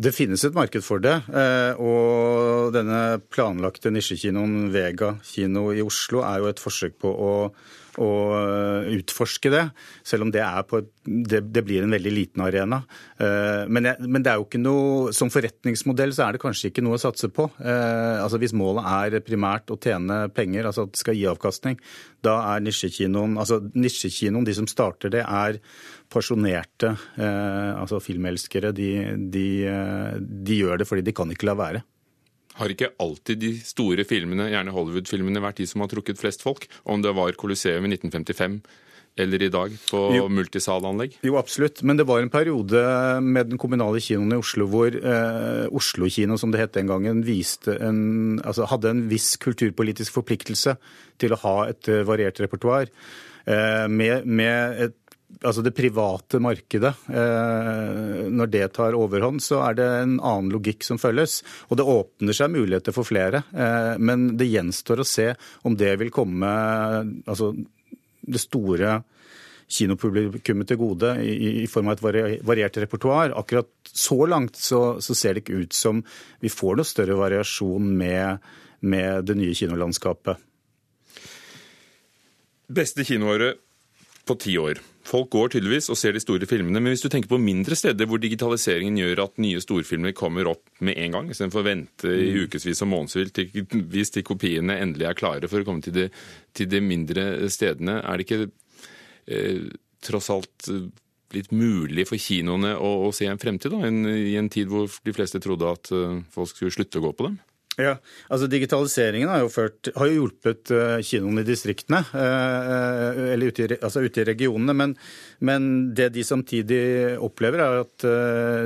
Det 0.00 0.12
finnes 0.14 0.42
et 0.46 0.54
marked 0.54 0.84
for 0.86 1.02
det. 1.02 1.16
Eh, 1.28 1.80
og 1.80 2.70
denne 2.76 3.20
planlagte 3.32 3.90
nisjekinoen 3.92 4.70
Vega 4.72 5.16
kino 5.26 5.70
i 5.74 5.82
Oslo 5.84 6.22
er 6.24 6.40
jo 6.40 6.50
et 6.50 6.62
forsøk 6.62 6.96
på 7.02 7.10
å 7.10 7.32
å 7.98 8.10
eh, 8.36 8.90
utforske 8.98 9.50
det, 9.52 9.64
selv 10.06 10.26
om 10.26 10.32
det, 10.34 10.42
et, 10.44 10.90
det, 11.04 11.40
det 11.50 11.62
blir 11.66 11.84
en 11.84 11.94
veldig 11.94 12.12
liten 12.14 12.44
arena. 12.44 12.82
Eh, 13.18 13.66
men, 13.66 13.88
jeg, 13.90 14.06
men, 14.06 14.22
det 14.22 14.32
er 14.32 14.40
jo 14.40 14.46
ikke 14.46 14.62
noe, 14.62 15.14
som 15.16 15.32
forretningsmodell 15.32 16.14
så 16.14 16.26
er 16.26 16.36
det 16.36 16.42
kanskje 16.44 16.70
ikke 16.70 16.84
noe 16.86 16.98
å 16.98 17.02
satse 17.02 17.30
på. 17.34 17.48
Eh, 17.58 18.16
altså 18.20 18.40
Hvis 18.42 18.54
målet 18.56 18.86
er 18.86 19.26
primært 19.26 19.72
å 19.72 19.78
tjene 19.80 20.22
penger, 20.34 20.68
altså 20.70 20.86
at 20.86 20.94
det 20.94 21.02
skal 21.02 21.18
gi 21.18 21.28
avkastning, 21.30 21.80
da 22.22 22.36
er 22.52 22.64
nisjekinoen 22.64 23.38
altså 23.40 23.60
nisjekinoen, 23.74 24.44
de 24.46 24.54
som 24.56 24.68
starter 24.70 25.12
det, 25.12 25.24
er 25.24 25.58
pasjonerte 26.10 26.90
altså 27.20 28.00
filmelskere. 28.02 28.72
De, 28.76 28.90
de, 29.32 29.46
de 30.20 30.58
gjør 30.58 30.82
det 30.82 30.88
fordi 30.90 31.04
de 31.06 31.14
kan 31.16 31.30
ikke 31.32 31.48
la 31.48 31.56
være. 31.56 31.82
Har 32.58 32.72
ikke 32.72 32.92
alltid 33.00 33.40
de 33.40 33.54
store 33.64 34.04
filmene, 34.08 34.50
gjerne 34.50 34.74
Hollywood-filmene, 34.74 35.42
vært 35.42 35.62
de 35.62 35.68
som 35.70 35.84
har 35.84 35.90
trukket 35.92 36.20
flest 36.20 36.42
folk? 36.44 36.66
Om 36.84 37.04
det 37.04 37.14
var 37.16 37.36
Colosseum 37.38 37.86
i 37.86 37.92
1955 37.94 38.60
eller 39.18 39.42
i 39.42 39.48
dag 39.52 39.72
på 39.90 40.00
jo. 40.14 40.26
multisalanlegg? 40.32 41.16
Jo, 41.26 41.36
absolutt. 41.40 41.82
Men 41.86 41.98
det 41.98 42.06
var 42.08 42.22
en 42.22 42.32
periode 42.32 42.82
med 43.24 43.50
den 43.52 43.60
kommunale 43.60 44.00
kinoen 44.02 44.36
i 44.36 44.40
Oslo 44.40 44.68
hvor 44.70 44.94
eh, 44.94 45.66
Oslo 45.76 46.08
kino, 46.12 46.38
som 46.40 46.54
det 46.54 46.62
het 46.62 46.76
den 46.78 46.90
gangen, 46.90 47.24
en, 47.26 48.04
altså 48.44 48.68
hadde 48.70 48.94
en 48.94 49.02
viss 49.10 49.34
kulturpolitisk 49.42 50.14
forpliktelse 50.14 50.76
til 51.20 51.34
å 51.34 51.40
ha 51.42 51.56
et 51.72 51.90
uh, 51.90 52.02
variert 52.08 52.40
repertoar. 52.40 52.88
Eh, 53.50 53.86
med, 53.88 54.26
med 54.26 54.80
et 54.86 54.96
altså 55.40 55.62
det 55.64 55.74
private 55.76 56.40
markedet, 56.42 56.92
eh, 57.08 58.26
når 58.30 58.50
det 58.52 58.66
tar 58.76 58.96
overhånd, 58.98 59.42
så 59.42 59.62
er 59.68 59.78
det 59.78 59.86
en 60.00 60.16
annen 60.18 60.50
logikk 60.52 60.84
som 60.86 61.00
følges. 61.00 61.40
Og 61.68 61.80
det 61.80 61.86
åpner 61.88 62.36
seg 62.36 62.52
muligheter 62.52 62.94
for 62.96 63.08
flere. 63.08 63.44
Eh, 63.52 63.94
men 63.98 64.34
det 64.40 64.50
gjenstår 64.50 65.02
å 65.02 65.08
se 65.08 65.32
om 65.68 65.78
det 65.78 65.94
vil 66.02 66.12
komme 66.14 66.50
altså 67.24 67.54
det 68.20 68.42
store 68.42 69.00
kinopublikummet 69.70 70.66
til 70.66 70.78
gode 70.80 71.12
i, 71.22 71.62
i, 71.62 71.66
form 71.70 71.90
av 71.90 72.00
et 72.00 72.42
variert 72.46 72.78
repertoar. 72.82 73.34
Akkurat 73.38 73.70
så 73.86 74.18
langt 74.26 74.58
så, 74.58 74.98
så, 75.02 75.14
ser 75.14 75.36
det 75.36 75.44
ikke 75.44 75.62
ut 75.62 75.76
som 75.76 76.02
vi 76.42 76.50
får 76.50 76.80
noe 76.80 76.88
større 76.88 77.18
variasjon 77.20 77.92
med, 78.00 78.50
med 78.82 79.28
det 79.30 79.38
nye 79.38 79.54
kinolandskapet. 79.56 80.42
Beste 82.70 83.06
kinoåret 83.06 83.62
på 84.26 84.36
ti 84.42 84.58
år. 84.58 84.82
Folk 85.10 85.30
går 85.34 85.50
tydeligvis 85.56 85.90
og 85.90 85.98
ser 85.98 86.14
de 86.14 86.22
store 86.22 86.46
filmene, 86.46 86.78
men 86.78 86.92
hvis 86.92 87.02
du 87.02 87.08
tenker 87.10 87.32
på 87.32 87.40
mindre 87.42 87.74
steder 87.78 88.06
hvor 88.06 88.20
digitaliseringen 88.22 89.00
gjør 89.00 89.24
at 89.24 89.40
nye 89.42 89.62
storfilmer 89.62 90.14
kommer 90.14 90.46
opp 90.52 90.62
med 90.86 90.98
en 91.02 91.16
gang, 91.16 91.30
istedenfor 91.32 91.64
å 91.64 91.66
vente 91.66 92.12
i 92.14 92.28
mm. 92.30 92.44
ukevis 92.46 92.84
og 92.86 92.92
månedsvis 92.92 94.14
til 94.14 94.26
kopiene 94.26 94.78
endelig 94.78 95.08
er 95.10 95.18
klare 95.18 95.50
for 95.50 95.62
å 95.62 95.66
komme 95.66 95.82
til 95.82 95.96
de, 95.96 96.06
til 96.54 96.70
de 96.70 96.82
mindre 96.84 97.26
stedene, 97.50 97.98
er 98.04 98.20
det 98.20 98.28
ikke 98.28 98.42
eh, 98.46 99.66
tross 100.06 100.30
alt 100.30 100.70
eh, 100.70 100.86
litt 101.34 101.50
mulig 101.54 102.06
for 102.08 102.20
kinoene 102.20 102.76
å, 102.78 102.94
å 103.08 103.12
se 103.14 103.26
en 103.30 103.40
fremtid, 103.40 103.74
da, 103.74 103.82
en, 103.86 104.04
i 104.06 104.36
en 104.38 104.50
tid 104.52 104.70
hvor 104.70 104.90
de 105.06 105.14
fleste 105.14 105.42
trodde 105.42 105.68
at 105.70 105.90
uh, 105.94 106.18
folk 106.34 106.50
skulle 106.50 106.74
slutte 106.74 106.98
å 106.98 107.04
gå 107.08 107.12
på 107.14 107.28
dem? 107.28 107.38
Ja, 107.78 107.94
altså 108.28 108.48
Digitaliseringen 108.50 109.30
har 109.30 109.44
jo, 109.44 109.50
ført, 109.52 109.90
har 109.94 110.08
jo 110.10 110.24
hjulpet 110.24 110.72
uh, 110.74 110.98
kinoene 111.06 111.44
i 111.44 111.46
distriktene, 111.46 112.00
uh, 112.12 113.20
eller 113.30 113.52
ute 113.52 113.62
i, 113.64 113.78
altså 113.78 114.02
ute 114.02 114.22
i 114.22 114.26
regionene. 114.26 114.74
Men, 114.76 114.94
men, 115.46 115.68
det 115.94 116.10
de 116.16 116.24
samtidig 116.26 116.80
opplever, 117.22 117.62
er 117.62 117.84
at 117.84 118.06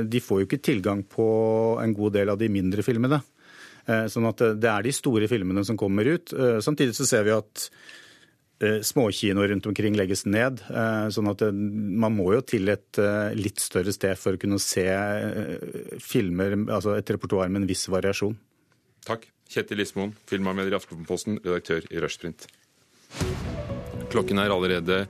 de 0.09 0.21
får 0.23 0.41
jo 0.41 0.47
ikke 0.49 0.63
tilgang 0.63 1.03
på 1.09 1.27
en 1.81 1.93
god 1.95 2.17
del 2.17 2.33
av 2.33 2.39
de 2.41 2.49
mindre 2.51 2.85
filmene. 2.85 3.21
Sånn 3.85 4.25
at 4.25 4.41
det 4.57 4.69
er 4.69 4.81
de 4.81 4.91
store 4.95 5.27
filmene 5.29 5.61
som 5.67 5.77
kommer 5.77 6.07
ut. 6.09 6.31
Samtidig 6.65 6.95
så 6.97 7.05
ser 7.05 7.27
vi 7.27 7.35
at 7.35 7.67
småkinoer 8.87 9.51
rundt 9.51 9.67
omkring 9.69 9.97
legges 9.99 10.25
ned. 10.25 10.63
Sånn 11.13 11.29
at 11.29 11.43
man 11.53 12.15
må 12.17 12.31
jo 12.33 12.41
til 12.49 12.71
et 12.73 12.97
litt 13.37 13.61
større 13.61 13.93
sted 13.93 14.17
for 14.17 14.33
å 14.33 14.41
kunne 14.41 14.57
se 14.63 14.87
filmer, 16.01 16.57
altså 16.65 16.95
et 16.97 17.13
repertoar 17.13 17.51
med 17.51 17.61
en 17.61 17.69
viss 17.69 17.85
variasjon. 17.93 18.33
Takk. 19.05 19.27
Kjetil 19.45 19.83
Ismoen, 19.83 20.15
filmanmelder 20.25 20.73
i 20.73 20.77
Aftenposten, 20.79 21.37
redaktør 21.45 21.85
i 21.93 21.99
Rushprint. 22.01 22.47
Klokken 24.09 24.39
er 24.41 24.49
allerede 24.49 25.03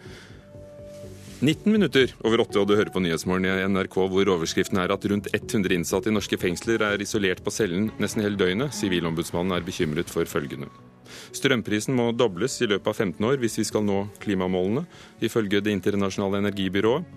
19 1.39 1.71
minutter 1.71 2.11
over 2.23 2.43
åtte, 2.43 2.59
og 2.59 2.67
du 2.67 2.75
hører 2.75 2.91
på 2.91 2.99
Nyhetsmorgen 3.03 3.47
i 3.47 3.67
NRK, 3.71 3.95
hvor 4.11 4.31
overskriften 4.35 4.79
er 4.81 4.91
at 4.91 5.07
rundt 5.11 5.29
100 5.31 5.75
innsatte 5.75 6.11
i 6.11 6.15
norske 6.15 6.39
fengsler 6.41 6.83
er 6.83 7.03
isolert 7.03 7.43
på 7.43 7.51
cellen 7.51 7.89
nesten 7.99 8.23
hele 8.23 8.39
døgnet. 8.39 8.75
Sivilombudsmannen 8.75 9.55
er 9.55 9.65
bekymret 9.67 10.11
for 10.11 10.27
følgende. 10.27 10.67
Strømprisen 11.35 11.95
må 11.95 12.09
dobles 12.15 12.55
i 12.63 12.69
løpet 12.71 12.91
av 12.91 12.97
15 12.97 13.27
år 13.27 13.39
hvis 13.39 13.59
vi 13.61 13.67
skal 13.67 13.83
nå 13.87 14.05
klimamålene, 14.23 14.85
ifølge 15.23 15.63
Det 15.63 15.75
internasjonale 15.75 16.43
energibyrået. 16.43 17.07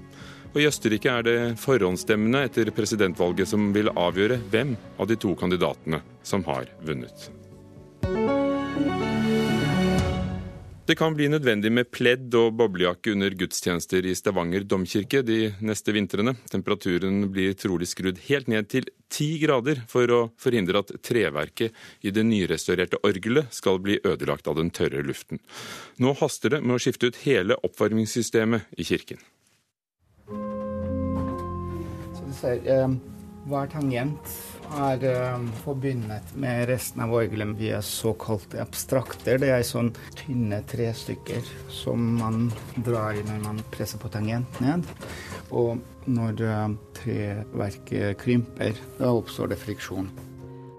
Og 0.55 0.62
I 0.62 0.69
Østerrike 0.69 1.12
er 1.12 1.26
det 1.26 1.38
forhåndsstemmene 1.61 2.47
etter 2.49 2.71
presidentvalget 2.75 3.50
som 3.50 3.69
vil 3.75 3.93
avgjøre 3.93 4.40
hvem 4.52 4.76
av 4.99 5.11
de 5.11 5.19
to 5.21 5.35
kandidatene 5.38 6.00
som 6.26 6.47
har 6.49 6.71
vunnet. 6.83 7.28
Det 10.88 10.95
kan 10.97 11.12
bli 11.12 11.26
nødvendig 11.28 11.69
med 11.69 11.90
pledd 11.93 12.33
og 12.38 12.55
boblejakke 12.57 13.12
under 13.12 13.35
gudstjenester 13.37 14.07
i 14.09 14.14
Stavanger 14.17 14.64
domkirke 14.64 15.21
de 15.21 15.50
neste 15.61 15.93
vintrene. 15.93 16.33
Temperaturen 16.49 17.26
blir 17.28 17.52
trolig 17.61 17.90
skrudd 17.90 18.23
helt 18.31 18.49
ned 18.49 18.71
til 18.73 18.88
ti 19.12 19.35
grader 19.43 19.83
for 19.93 20.09
å 20.09 20.23
forhindre 20.40 20.81
at 20.81 20.95
treverket 21.05 21.76
i 22.00 22.08
det 22.08 22.25
nyrestaurerte 22.25 23.02
orgelet 23.04 23.52
skal 23.52 23.82
bli 23.84 24.00
ødelagt 24.00 24.49
av 24.49 24.56
den 24.56 24.73
tørre 24.73 25.04
luften. 25.04 25.45
Nå 26.00 26.17
haster 26.23 26.56
det 26.56 26.65
med 26.65 26.78
å 26.78 26.80
skifte 26.80 27.13
ut 27.13 27.21
hele 27.26 27.61
oppvarmingssystemet 27.69 28.80
i 28.80 28.89
kirken. 28.89 29.21
Ser 32.41 32.63
eh, 32.69 32.99
hver 33.49 33.71
tangent 33.73 34.33
er 34.79 35.05
eh, 35.09 35.45
forbundet 35.65 36.35
med 36.37 36.67
resten 36.69 37.03
av 37.05 37.15
orgelet 37.17 37.57
via 37.59 37.81
såkalte 37.83 38.61
abstrakter. 38.63 39.41
Det 39.41 39.51
er 39.55 39.65
sånn 39.67 39.93
tynne 40.19 40.61
trestykker 40.69 41.45
som 41.73 42.05
man 42.19 42.49
drar 42.85 43.17
i 43.17 43.25
når 43.27 43.43
man 43.47 43.63
presser 43.73 44.01
på 44.03 44.13
tangent 44.13 44.61
ned. 44.65 44.87
Og 45.51 45.79
når 46.09 46.45
eh, 46.45 46.65
treverket 47.01 48.19
krymper, 48.21 48.77
da 48.99 49.13
oppstår 49.15 49.55
det 49.55 49.63
friksjon. 49.63 50.11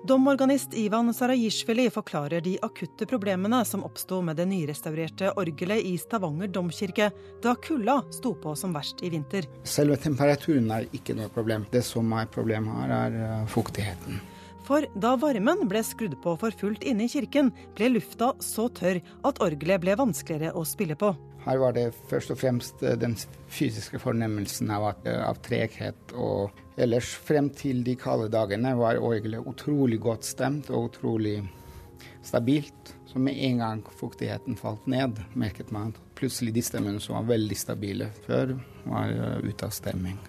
Domorganist 0.10 0.74
Ivan 0.74 1.14
Sarajishvili 1.14 1.90
forklarer 1.90 2.42
de 2.42 2.56
akutte 2.62 3.06
problemene 3.06 3.60
som 3.66 3.84
oppsto 3.86 4.24
med 4.26 4.40
det 4.42 4.48
nyrestaurerte 4.50 5.30
orgelet 5.38 5.86
i 5.86 5.92
Stavanger 6.02 6.50
domkirke 6.50 7.12
da 7.44 7.54
kulda 7.62 8.00
sto 8.10 8.32
på 8.34 8.56
som 8.58 8.74
verst 8.74 9.04
i 9.06 9.12
vinter. 9.14 9.46
Selve 9.62 10.00
temperaturen 10.02 10.72
er 10.74 10.88
ikke 10.98 11.14
noe 11.14 11.30
problem. 11.30 11.68
Det 11.70 11.84
som 11.86 12.10
er 12.18 12.26
problemet 12.34 12.74
her, 12.82 12.96
er 13.04 13.20
eh, 13.22 13.46
fuktigheten. 13.54 14.18
For 14.66 14.90
da 14.98 15.14
varmen 15.22 15.68
ble 15.70 15.86
skrudd 15.86 16.18
på 16.26 16.34
for 16.42 16.58
fullt 16.58 16.90
inne 16.90 17.06
i 17.06 17.14
kirken, 17.14 17.54
ble 17.78 17.94
lufta 17.94 18.34
så 18.42 18.66
tørr 18.82 19.04
at 19.30 19.44
orgelet 19.46 19.86
ble 19.86 19.94
vanskeligere 20.02 20.58
å 20.58 20.66
spille 20.66 20.98
på. 20.98 21.14
Her 21.50 21.58
var 21.58 21.74
det 21.74 21.88
først 22.10 22.30
og 22.30 22.38
fremst 22.38 22.84
eh, 22.86 22.98
den 23.00 23.16
fysiske 23.50 23.98
fornemmelsen 24.02 24.70
av, 24.74 24.92
at, 24.92 25.08
av 25.10 25.40
treghet. 25.46 26.14
Og 26.14 26.54
ellers 26.78 27.10
frem 27.26 27.50
til 27.58 27.82
de 27.86 27.98
kalde 27.98 28.30
dagene 28.34 28.76
var 28.78 29.02
orgelet 29.02 29.48
utrolig 29.50 29.98
godt 30.04 30.30
stemt 30.30 30.70
og 30.70 30.92
utrolig 30.92 31.40
stabilt. 32.22 32.94
Så 33.10 33.18
med 33.20 33.40
en 33.50 33.64
gang 33.64 33.82
fuktigheten 33.98 34.60
falt 34.60 34.86
ned, 34.86 35.18
merket 35.34 35.72
man 35.74 35.96
at 35.96 36.02
plutselig 36.20 36.54
de 36.54 36.62
stemmene 36.62 37.02
som 37.02 37.18
var 37.18 37.32
veldig 37.32 37.58
stabile 37.58 38.12
før, 38.28 38.54
var 38.86 39.16
eh, 39.16 39.40
ute 39.50 39.66
av 39.66 39.74
stemming. 39.74 40.20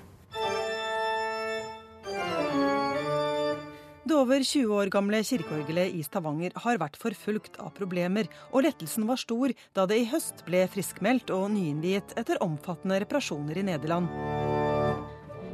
Det 4.10 4.16
over 4.18 4.42
20 4.42 4.72
år 4.74 4.88
gamle 4.90 5.20
kirkeorgelet 5.22 5.92
i 5.94 6.00
Stavanger 6.02 6.50
har 6.64 6.80
vært 6.82 6.96
forfulgt 6.98 7.60
av 7.62 7.68
problemer, 7.76 8.26
og 8.50 8.64
lettelsen 8.66 9.06
var 9.06 9.20
stor 9.22 9.52
da 9.78 9.84
det 9.86 10.00
i 10.00 10.08
høst 10.10 10.42
ble 10.48 10.64
friskmeldt 10.72 11.30
og 11.30 11.44
nyinnviet 11.54 12.16
etter 12.18 12.42
omfattende 12.42 12.98
reparasjoner 13.04 13.62
i 13.62 13.64
Nederland. 13.70 14.10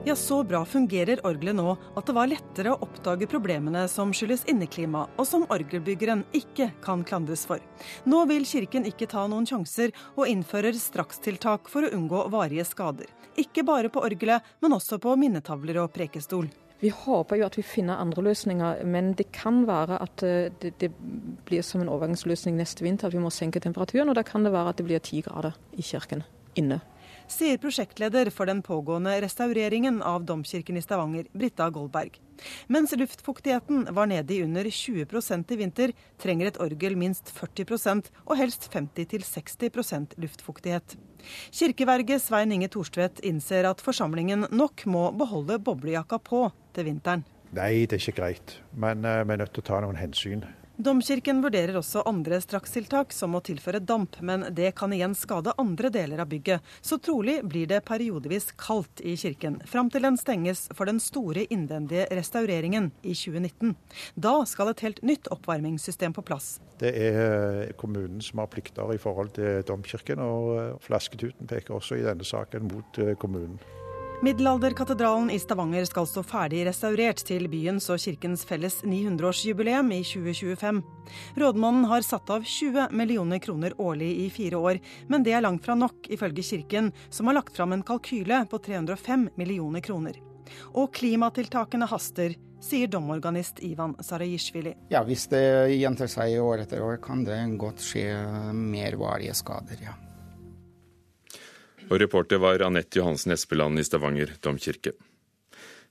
Ja, 0.09 0.17
så 0.17 0.41
bra 0.41 0.63
fungerer 0.65 1.21
orgelet 1.29 1.59
nå 1.61 1.77
at 1.77 2.09
det 2.09 2.17
var 2.17 2.33
lettere 2.33 2.73
å 2.73 2.81
oppdage 2.89 3.29
problemene 3.29 3.85
som 3.93 4.17
skyldes 4.17 4.49
inneklima, 4.49 5.05
og 5.21 5.29
som 5.29 5.45
orgelbyggeren 5.53 6.25
ikke 6.33 6.71
kan 6.81 7.05
klandres 7.05 7.45
for. 7.45 7.61
Nå 8.09 8.25
vil 8.33 8.49
kirken 8.49 8.89
ikke 8.89 9.13
ta 9.13 9.29
noen 9.29 9.45
sjanser, 9.45 9.93
og 10.17 10.33
innfører 10.33 10.81
strakstiltak 10.81 11.69
for 11.69 11.85
å 11.85 11.93
unngå 11.93 12.31
varige 12.33 12.65
skader. 12.73 13.13
Ikke 13.37 13.69
bare 13.69 13.93
på 13.93 14.01
orgelet, 14.01 14.41
men 14.65 14.81
også 14.81 14.97
på 14.97 15.13
minnetavler 15.21 15.85
og 15.85 15.93
prekestol. 15.93 16.49
Vi 16.81 16.91
håper 16.93 17.41
jo 17.41 17.47
at 17.47 17.57
vi 17.57 17.65
finner 17.65 18.01
andre 18.03 18.27
løsninger, 18.27 18.83
men 18.85 19.15
det 19.17 19.31
kan 19.33 19.63
være 19.69 20.01
at 20.03 20.25
eh, 20.27 20.51
det, 20.61 20.75
det 20.83 20.91
blir 21.49 21.65
som 21.65 21.81
en 21.81 21.93
overgangsløsning 21.93 22.59
neste 22.59 22.85
vinter, 22.85 23.09
at 23.09 23.17
vi 23.17 23.23
må 23.23 23.33
senke 23.33 23.63
temperaturen. 23.65 24.11
Og 24.13 24.19
da 24.19 24.27
kan 24.27 24.45
det 24.45 24.53
være 24.53 24.75
at 24.75 24.81
det 24.81 24.89
blir 24.89 25.01
ti 25.05 25.23
grader 25.25 25.57
i 25.77 25.85
kirken 25.87 26.27
inne. 26.57 26.81
Sier 27.27 27.59
prosjektleder 27.59 28.31
for 28.31 28.47
den 28.47 28.61
pågående 28.63 29.17
restaureringen 29.23 29.99
av 30.05 30.25
domkirken 30.29 30.79
i 30.79 30.83
Stavanger, 30.85 31.27
Britta 31.35 31.67
Goldberg. 31.75 32.21
Mens 32.71 32.95
luftfuktigheten 32.95 33.89
var 33.97 34.07
nede 34.07 34.35
i 34.35 34.43
under 34.45 34.65
20% 34.65 35.53
i 35.53 35.59
vinter, 35.59 35.95
trenger 36.23 36.53
et 36.53 36.61
orgel 36.63 36.95
minst 36.99 37.33
40% 37.35 38.13
og 38.27 38.37
helst 38.39 38.69
50-60% 38.73 40.21
luftfuktighet. 40.23 40.97
Kirkeverget 41.55 42.23
Svein 42.25 42.53
Inge 42.55 42.69
Thorstvedt 42.73 43.23
innser 43.27 43.69
at 43.71 43.83
forsamlingen 43.85 44.47
nok 44.51 44.87
må 44.91 45.09
beholde 45.17 45.59
boblejakka 45.63 46.21
på 46.23 46.47
til 46.77 46.89
vinteren. 46.91 47.25
Nei, 47.57 47.87
det 47.87 47.99
er 47.99 48.03
ikke 48.03 48.21
greit. 48.21 48.57
Men 48.77 49.07
uh, 49.07 49.23
vi 49.25 49.37
er 49.37 49.43
nødt 49.43 49.55
til 49.57 49.65
å 49.65 49.69
ta 49.71 49.81
noen 49.85 49.99
hensyn. 50.01 50.45
Domkirken 50.77 51.39
vurderer 51.41 51.79
også 51.79 52.03
andre 52.05 52.37
strakstiltak, 52.45 53.15
som 53.17 53.33
å 53.33 53.41
tilføre 53.41 53.79
damp, 53.81 54.19
men 54.21 54.43
det 54.53 54.75
kan 54.77 54.93
igjen 54.93 55.15
skade 55.17 55.55
andre 55.57 55.89
deler 55.89 56.21
av 56.21 56.29
bygget, 56.29 56.61
så 56.85 56.99
trolig 57.01 57.39
blir 57.49 57.71
det 57.71 57.79
periodevis 57.89 58.51
kaldt 58.61 59.01
i 59.01 59.15
kirken, 59.17 59.57
fram 59.65 59.89
til 59.93 60.05
den 60.05 60.19
stenges 60.21 60.67
for 60.77 60.85
den 60.91 61.01
store 61.01 61.47
innvendige 61.49 62.05
restaureringen 62.19 62.91
i 63.01 63.17
2019. 63.17 63.73
Da 64.21 64.35
skal 64.45 64.75
et 64.75 64.85
helt 64.85 65.01
nytt 65.01 65.33
oppvarmingssystem 65.33 66.13
på 66.13 66.27
plass. 66.29 66.59
Det 66.77 66.93
er 66.93 67.73
kommunen 67.81 68.21
som 68.21 68.45
har 68.45 68.53
plikter 68.53 68.93
i 68.93 69.01
forhold 69.01 69.33
til 69.41 69.65
domkirken, 69.65 70.21
og 70.21 70.85
flasketuten 70.85 71.49
peker 71.49 71.81
også 71.81 71.97
i 71.97 72.05
denne 72.05 72.29
saken 72.29 72.69
mot 72.69 73.01
eh, 73.01 73.17
kommunen. 73.17 73.57
Middelalderkatedralen 74.23 75.31
i 75.31 75.39
Stavanger 75.39 75.85
skal 75.85 76.07
stå 76.09 76.23
ferdig 76.25 76.63
restaurert 76.65 77.21
til 77.29 77.51
byens 77.53 77.85
og 77.93 78.01
kirkens 78.01 78.47
felles 78.49 78.79
900-årsjubileum 78.81 79.91
i 79.93 79.99
2025. 80.09 80.79
Rådmannen 81.37 81.85
har 81.91 82.07
satt 82.07 82.33
av 82.33 82.47
20 82.49 82.89
millioner 82.97 83.43
kroner 83.45 83.77
årlig 83.77 84.09
i 84.25 84.31
fire 84.33 84.57
år, 84.57 84.81
men 85.13 85.27
det 85.27 85.35
er 85.37 85.45
langt 85.45 85.67
fra 85.69 85.77
nok, 85.77 86.09
ifølge 86.09 86.47
kirken, 86.49 86.89
som 87.11 87.29
har 87.29 87.37
lagt 87.37 87.53
fram 87.57 87.77
en 87.77 87.85
kalkyle 87.85 88.41
på 88.49 88.63
305 88.65 89.29
millioner 89.37 89.85
kroner. 89.85 90.17
Og 90.73 90.95
klimatiltakene 90.97 91.89
haster, 91.91 92.39
sier 92.65 92.89
domorganist 92.89 93.61
Ivan 93.61 93.99
Sarajishvili. 94.01 94.73
Ja, 94.89 95.05
Hvis 95.05 95.29
det 95.29 95.77
gjentar 95.77 96.09
seg 96.09 96.41
år 96.41 96.65
etter 96.65 96.81
år, 96.81 96.97
kan 97.05 97.21
det 97.29 97.37
godt 97.61 97.85
skje 97.85 98.09
mer 98.57 98.97
varige 98.97 99.37
skader, 99.37 99.77
ja. 99.85 99.99
Og 101.91 102.01
reporter 102.03 102.41
var 102.43 102.65
Anette 102.67 102.99
Johansen 102.99 103.35
Espeland 103.37 103.79
i 103.79 103.85
Stavanger 103.87 104.33
domkirke. 104.43 104.95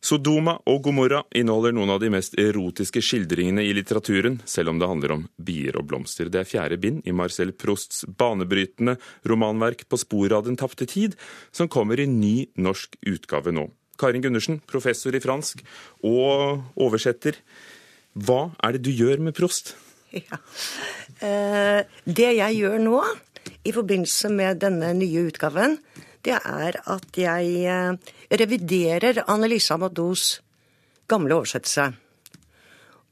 Sodoma 0.05 0.57
og 0.69 0.83
Gomorra 0.85 1.23
inneholder 1.33 1.73
noen 1.73 1.95
av 1.95 2.01
de 2.03 2.11
mest 2.13 2.35
erotiske 2.37 3.01
skildringene 3.01 3.63
i 3.65 3.71
litteraturen, 3.73 4.37
selv 4.45 4.69
om 4.69 4.81
det 4.81 4.89
handler 4.91 5.13
om 5.15 5.23
bier 5.41 5.79
og 5.79 5.87
blomster. 5.89 6.29
Det 6.29 6.43
er 6.43 6.49
fjerde 6.49 6.77
bind 6.81 7.07
i 7.09 7.15
Marcel 7.15 7.55
Prousts 7.57 8.03
banebrytende 8.05 8.97
romanverk 9.25 9.87
På 9.89 9.97
sporet 9.97 10.35
av 10.37 10.45
den 10.45 10.59
tapte 10.59 10.85
tid, 10.85 11.15
som 11.51 11.71
kommer 11.71 11.99
i 11.99 12.05
ny 12.09 12.51
norsk 12.57 12.99
utgave 13.01 13.55
nå. 13.55 13.69
Karin 13.97 14.21
Gundersen, 14.21 14.59
professor 14.67 15.15
i 15.15 15.23
fransk 15.23 15.63
og 16.03 16.61
oversetter. 16.75 17.39
Hva 18.13 18.51
er 18.63 18.75
det 18.75 18.85
du 18.85 18.91
gjør 18.93 19.23
med 19.23 19.35
Prost? 19.37 19.73
Ja. 20.15 20.37
Eh, 21.25 21.81
det 22.05 22.29
jeg 22.37 22.59
gjør 22.59 22.77
nå, 22.83 22.99
i 23.65 23.73
forbindelse 23.73 24.29
med 24.33 24.61
denne 24.61 24.91
nye 24.97 25.25
utgaven, 25.29 25.77
det 26.25 26.37
er 26.37 26.79
at 26.89 27.17
jeg 27.17 27.51
eh, 27.69 28.13
reviderer 28.41 29.23
Annelise 29.29 29.75
Amados 29.75 30.39
gamle 31.09 31.37
oversettelse. 31.37 31.91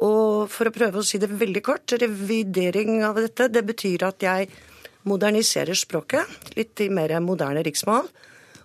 Og 0.03 0.49
for 0.51 0.67
å 0.67 0.75
prøve 0.75 0.99
å 0.99 1.05
si 1.05 1.19
det 1.21 1.29
veldig 1.31 1.61
kort, 1.63 1.93
revidering 2.01 3.03
av 3.05 3.19
dette, 3.21 3.47
det 3.53 3.63
betyr 3.65 4.03
at 4.09 4.25
jeg 4.25 4.49
moderniserer 5.07 5.77
språket, 5.77 6.25
litt 6.57 6.81
i 6.83 6.89
mer 6.91 7.13
moderne 7.23 7.63
riksmål. 7.65 8.09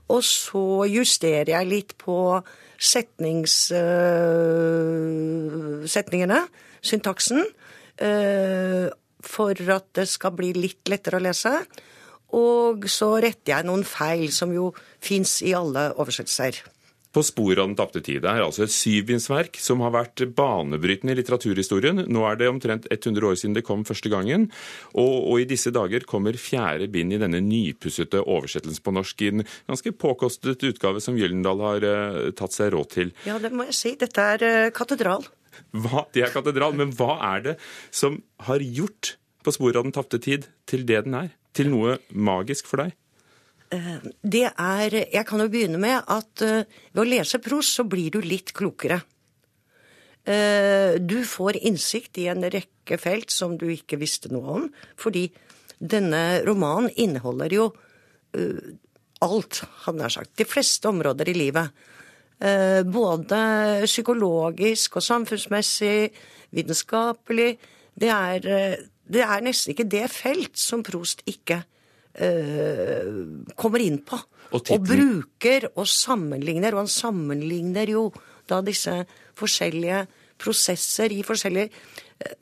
Og 0.09 0.23
så 0.25 0.87
justerer 0.89 1.53
jeg 1.53 1.69
litt 1.69 1.93
på 2.01 2.41
setnings, 2.81 3.69
uh, 3.77 5.85
setningene, 5.85 6.41
syntaksen, 6.81 7.45
uh, 8.01 8.89
for 9.25 9.59
at 9.75 9.91
det 9.99 10.09
skal 10.11 10.35
bli 10.39 10.53
litt 10.57 10.89
lettere 10.91 11.19
å 11.19 11.25
lese. 11.25 11.55
Og 12.37 12.85
så 12.93 13.15
retter 13.25 13.55
jeg 13.55 13.69
noen 13.69 13.87
feil 13.89 14.29
som 14.35 14.53
jo 14.53 14.73
fins 15.01 15.39
i 15.47 15.55
alle 15.57 15.91
oversettelser. 15.97 16.61
På 17.09 17.23
sporet 17.25 17.63
av 17.63 17.71
den 17.71 17.77
tapte 17.79 18.03
tid 18.05 18.27
er 18.29 18.43
altså 18.45 18.67
et 18.67 18.73
syvbindsverk 18.75 19.57
som 19.65 19.81
har 19.81 19.95
vært 19.95 20.27
banebrytende 20.37 21.15
i 21.15 21.17
litteraturhistorien. 21.17 22.03
Nå 22.05 22.25
er 22.29 22.37
det 22.37 22.51
omtrent 22.51 22.89
100 22.93 23.25
år 23.31 23.39
siden 23.41 23.57
det 23.57 23.65
kom 23.65 23.87
første 23.89 24.13
gangen, 24.13 24.45
og, 24.93 25.15
og 25.33 25.41
i 25.41 25.47
disse 25.49 25.73
dager 25.73 26.05
kommer 26.09 26.37
fjerde 26.37 26.91
bind 26.93 27.17
i 27.17 27.23
denne 27.23 27.41
nypussete 27.43 28.21
oversettelsen 28.21 28.85
på 28.85 28.95
norsk 28.99 29.25
i 29.25 29.33
en 29.33 29.47
ganske 29.71 29.95
påkostet 29.97 30.69
utgave 30.69 31.01
som 31.01 31.17
Gyllendal 31.17 31.65
har 31.65 31.89
uh, 31.89 32.21
tatt 32.37 32.55
seg 32.55 32.75
råd 32.77 32.93
til. 32.93 33.17
Ja, 33.25 33.41
det 33.41 33.55
må 33.57 33.67
jeg 33.71 33.79
si. 33.81 33.97
Dette 33.99 34.29
er 34.37 34.45
uh, 34.45 34.71
katedral. 34.77 35.25
Hva, 35.73 36.07
det 36.15 36.25
er 36.25 36.33
katedral, 36.35 36.77
men 36.79 36.93
hva 36.97 37.19
er 37.35 37.45
det 37.45 37.55
som 37.91 38.21
har 38.49 38.63
gjort 38.63 39.17
På 39.45 39.55
sporet 39.55 39.79
av 39.79 39.87
den 39.87 39.95
tapte 39.97 40.19
tid 40.23 40.49
til 40.69 40.87
det 40.89 41.05
den 41.07 41.15
er? 41.19 41.29
Til 41.57 41.71
noe 41.73 41.99
magisk 42.11 42.69
for 42.71 42.85
deg? 42.85 42.97
Det 44.23 44.47
er 44.49 44.95
Jeg 44.97 45.25
kan 45.29 45.43
jo 45.43 45.51
begynne 45.53 45.81
med 45.81 46.01
at 46.09 46.41
ved 46.41 47.03
å 47.03 47.07
lese 47.09 47.41
Prost 47.45 47.77
så 47.77 47.85
blir 47.85 48.15
du 48.15 48.21
litt 48.25 48.55
klokere. 48.57 49.01
Du 50.25 51.19
får 51.25 51.59
innsikt 51.69 52.21
i 52.21 52.27
en 52.33 52.45
rekke 52.49 52.99
felt 53.01 53.33
som 53.33 53.59
du 53.61 53.67
ikke 53.73 54.01
visste 54.01 54.33
noe 54.33 54.57
om, 54.57 54.67
fordi 54.97 55.27
denne 55.79 56.41
romanen 56.49 56.91
inneholder 56.97 57.55
jo 57.55 57.69
alt, 59.25 59.63
hadde 59.85 60.05
jeg 60.07 60.17
sagt. 60.17 60.35
De 60.39 60.47
fleste 60.49 60.91
områder 60.91 61.33
i 61.33 61.37
livet. 61.37 61.87
Både 62.39 63.39
psykologisk 63.83 65.01
og 65.01 65.03
samfunnsmessig, 65.03 66.13
vitenskapelig. 66.55 67.49
Det 67.99 68.13
er, 68.15 68.45
det 69.11 69.25
er 69.25 69.43
nesten 69.43 69.75
ikke 69.75 69.89
det 69.91 70.05
felt 70.13 70.55
som 70.61 70.85
Prost 70.87 71.25
ikke 71.27 71.63
uh, 72.23 73.53
kommer 73.59 73.85
inn 73.85 74.01
på. 74.07 74.19
Og, 74.49 74.63
og, 74.63 74.85
bruker 74.87 75.69
og 75.75 75.89
sammenligner. 75.91 76.75
Og 76.77 76.85
han 76.85 76.93
sammenligner 76.93 77.93
jo 77.93 78.09
da 78.49 78.63
disse 78.65 78.95
forskjellige 79.39 80.07
prosesser 80.39 81.13
forskjellige, 81.27 81.69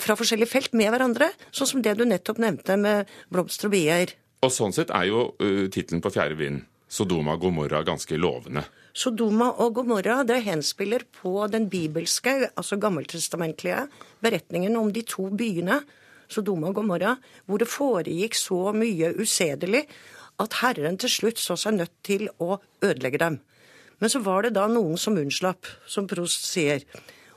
fra 0.02 0.16
forskjellige 0.18 0.50
felt 0.50 0.76
med 0.76 0.92
hverandre. 0.92 1.30
Sånn 1.50 1.70
som 1.70 1.84
det 1.84 1.96
du 1.98 2.04
nettopp 2.06 2.40
nevnte 2.42 2.78
med 2.80 3.12
blomster 3.32 3.70
og 3.70 3.76
bier. 3.76 4.14
Og 4.44 4.52
sånn 4.52 4.74
sett 4.76 4.92
er 4.94 5.08
jo 5.10 5.28
uh, 5.40 5.66
tittelen 5.72 6.04
på 6.04 6.12
fjerde 6.14 6.38
vind, 6.38 6.64
Sodoma 6.86 7.38
Gomorra, 7.40 7.82
ganske 7.86 8.18
lovende. 8.20 8.66
Sodoma 8.96 9.50
og 9.60 9.74
Gomorra 9.76 10.22
det 10.24 10.38
henspiller 10.46 11.02
på 11.18 11.44
den 11.52 11.66
bibelske, 11.68 12.48
altså 12.56 12.78
gammeltestamentlige, 12.80 13.82
beretningen 14.24 14.78
om 14.80 14.88
de 14.92 15.02
to 15.04 15.28
byene, 15.36 15.82
Sodoma 16.32 16.70
og 16.70 16.78
Gomorra, 16.78 17.18
hvor 17.44 17.60
det 17.60 17.68
foregikk 17.68 18.38
så 18.38 18.72
mye 18.72 19.12
usedelig 19.20 19.84
at 20.40 20.56
Herren 20.62 20.96
til 21.00 21.12
slutt 21.12 21.42
så 21.42 21.58
seg 21.60 21.76
nødt 21.76 21.92
til 22.08 22.24
å 22.40 22.56
ødelegge 22.80 23.20
dem. 23.20 23.38
Men 24.00 24.12
så 24.12 24.22
var 24.24 24.46
det 24.46 24.54
da 24.56 24.64
noen 24.68 24.96
som 25.00 25.16
unnslapp, 25.20 25.68
som 25.88 26.08
Prost 26.08 26.48
sier. 26.48 26.80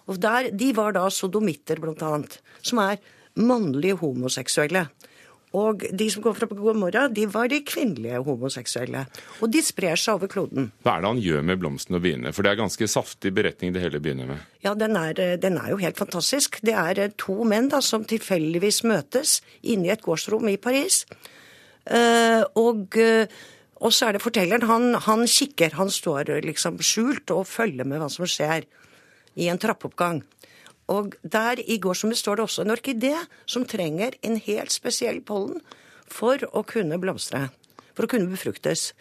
Og 0.08 0.20
der, 0.20 0.52
De 0.52 0.72
var 0.76 0.96
da 0.96 1.10
sodomitter, 1.12 1.80
blant 1.80 2.02
annet, 2.04 2.40
som 2.64 2.80
er 2.84 3.04
mannlige 3.36 4.00
homoseksuelle. 4.00 4.88
Og 5.58 5.82
de 5.98 6.06
som 6.14 6.22
går 6.22 6.36
fra 6.38 6.48
God 6.50 6.78
morgen, 6.78 7.14
de 7.14 7.24
var 7.30 7.50
de 7.50 7.58
kvinnelige 7.66 8.20
homoseksuelle. 8.26 9.06
Og 9.42 9.50
de 9.50 9.64
sprer 9.66 9.98
seg 9.98 10.20
over 10.20 10.30
kloden. 10.30 10.70
Hva 10.86 10.96
er 10.96 11.02
det 11.02 11.10
han 11.10 11.22
gjør 11.24 11.48
med 11.50 11.62
blomstene 11.62 11.98
og 11.98 12.06
biene? 12.06 12.34
For 12.36 12.46
det 12.46 12.52
er 12.52 12.60
ganske 12.60 12.90
saftig 12.92 13.32
beretning 13.34 13.74
det 13.74 13.82
hele 13.82 14.02
begynner 14.04 14.30
med. 14.30 14.44
Ja, 14.62 14.76
den 14.78 14.94
er, 15.00 15.18
den 15.42 15.58
er 15.58 15.72
jo 15.74 15.82
helt 15.82 15.98
fantastisk. 15.98 16.62
Det 16.62 16.76
er 16.78 17.02
to 17.18 17.42
menn 17.50 17.72
da, 17.74 17.82
som 17.82 18.06
tilfeldigvis 18.06 18.84
møtes 18.86 19.40
inne 19.64 19.90
i 19.90 19.94
et 19.96 20.06
gårdsrom 20.06 20.46
i 20.54 20.60
Paris. 20.62 21.02
Uh, 21.90 22.46
og, 22.60 23.00
og, 23.82 23.90
så 23.90 24.10
er 24.10 24.18
det 24.18 24.22
fortelleren. 24.22 24.68
Han, 24.70 24.92
han 25.02 25.26
kikker. 25.26 25.80
Han 25.82 25.90
står 25.90 26.36
liksom 26.46 26.78
skjult 26.86 27.34
og 27.34 27.48
følger 27.50 27.90
med 27.90 28.04
hva 28.04 28.12
som 28.14 28.30
skjer 28.30 28.70
i 29.40 29.50
en 29.50 29.58
trappeoppgang. 29.58 30.22
Og 30.90 31.16
der 31.22 31.62
i 31.62 31.78
gårdsrommet 31.82 32.18
står 32.18 32.40
det 32.40 32.46
også 32.48 32.66
en 32.66 32.74
orkidé 32.74 33.14
som 33.50 33.66
trenger 33.70 34.18
en 34.26 34.40
helt 34.42 34.74
spesiell 34.74 35.22
pollen 35.26 35.62
for 36.10 36.42
å 36.50 36.64
kunne 36.66 36.98
blomstre. 37.02 37.48
For 37.94 38.08
å 38.08 38.12
kunne 38.12 38.32
befruktes. 38.32 38.94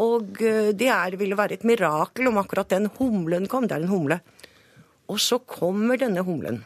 Og 0.00 0.40
det 0.40 0.88
er, 0.92 1.16
ville 1.20 1.36
være 1.36 1.58
et 1.58 1.66
mirakel 1.68 2.30
om 2.30 2.40
akkurat 2.40 2.72
den 2.72 2.88
humlen 2.98 3.48
kom. 3.52 3.68
Det 3.68 3.76
er 3.76 3.84
en 3.84 3.92
humle. 3.92 4.20
Og 5.12 5.20
så 5.22 5.38
kommer 5.44 6.00
denne 6.00 6.24
humlen 6.26 6.62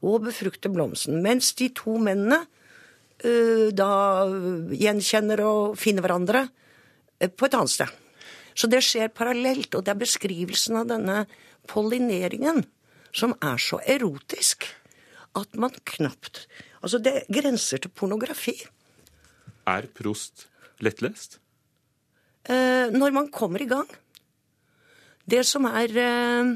og 0.00 0.24
befrukter 0.24 0.72
blomsten. 0.72 1.20
Mens 1.24 1.52
de 1.58 1.68
to 1.76 1.98
mennene 2.00 2.40
uh, 2.40 3.68
da 3.76 3.92
gjenkjenner 4.72 5.44
og 5.44 5.78
finner 5.80 6.06
hverandre 6.06 6.46
uh, 6.48 7.28
på 7.28 7.48
et 7.48 7.56
annet 7.58 7.74
sted. 7.74 7.96
Så 8.56 8.68
det 8.68 8.82
skjer 8.84 9.12
parallelt, 9.14 9.74
og 9.76 9.84
det 9.84 9.92
er 9.92 10.00
beskrivelsen 10.00 10.80
av 10.80 10.88
denne 10.90 11.22
pollineringen 11.70 12.64
som 13.12 13.34
er 13.42 13.60
så 13.60 13.80
erotisk 13.86 14.68
at 15.38 15.54
man 15.58 15.74
knapt 15.86 16.46
Altså, 16.80 16.96
det 16.96 17.26
grenser 17.28 17.76
til 17.76 17.92
pornografi. 17.92 18.54
Er 19.68 19.84
Prost 19.92 20.46
lettlest? 20.80 21.36
Eh, 22.48 22.88
når 22.88 23.12
man 23.12 23.28
kommer 23.28 23.60
i 23.60 23.68
gang. 23.68 23.88
Det 25.28 25.42
som 25.44 25.66
er 25.68 25.92
eh, 26.00 26.54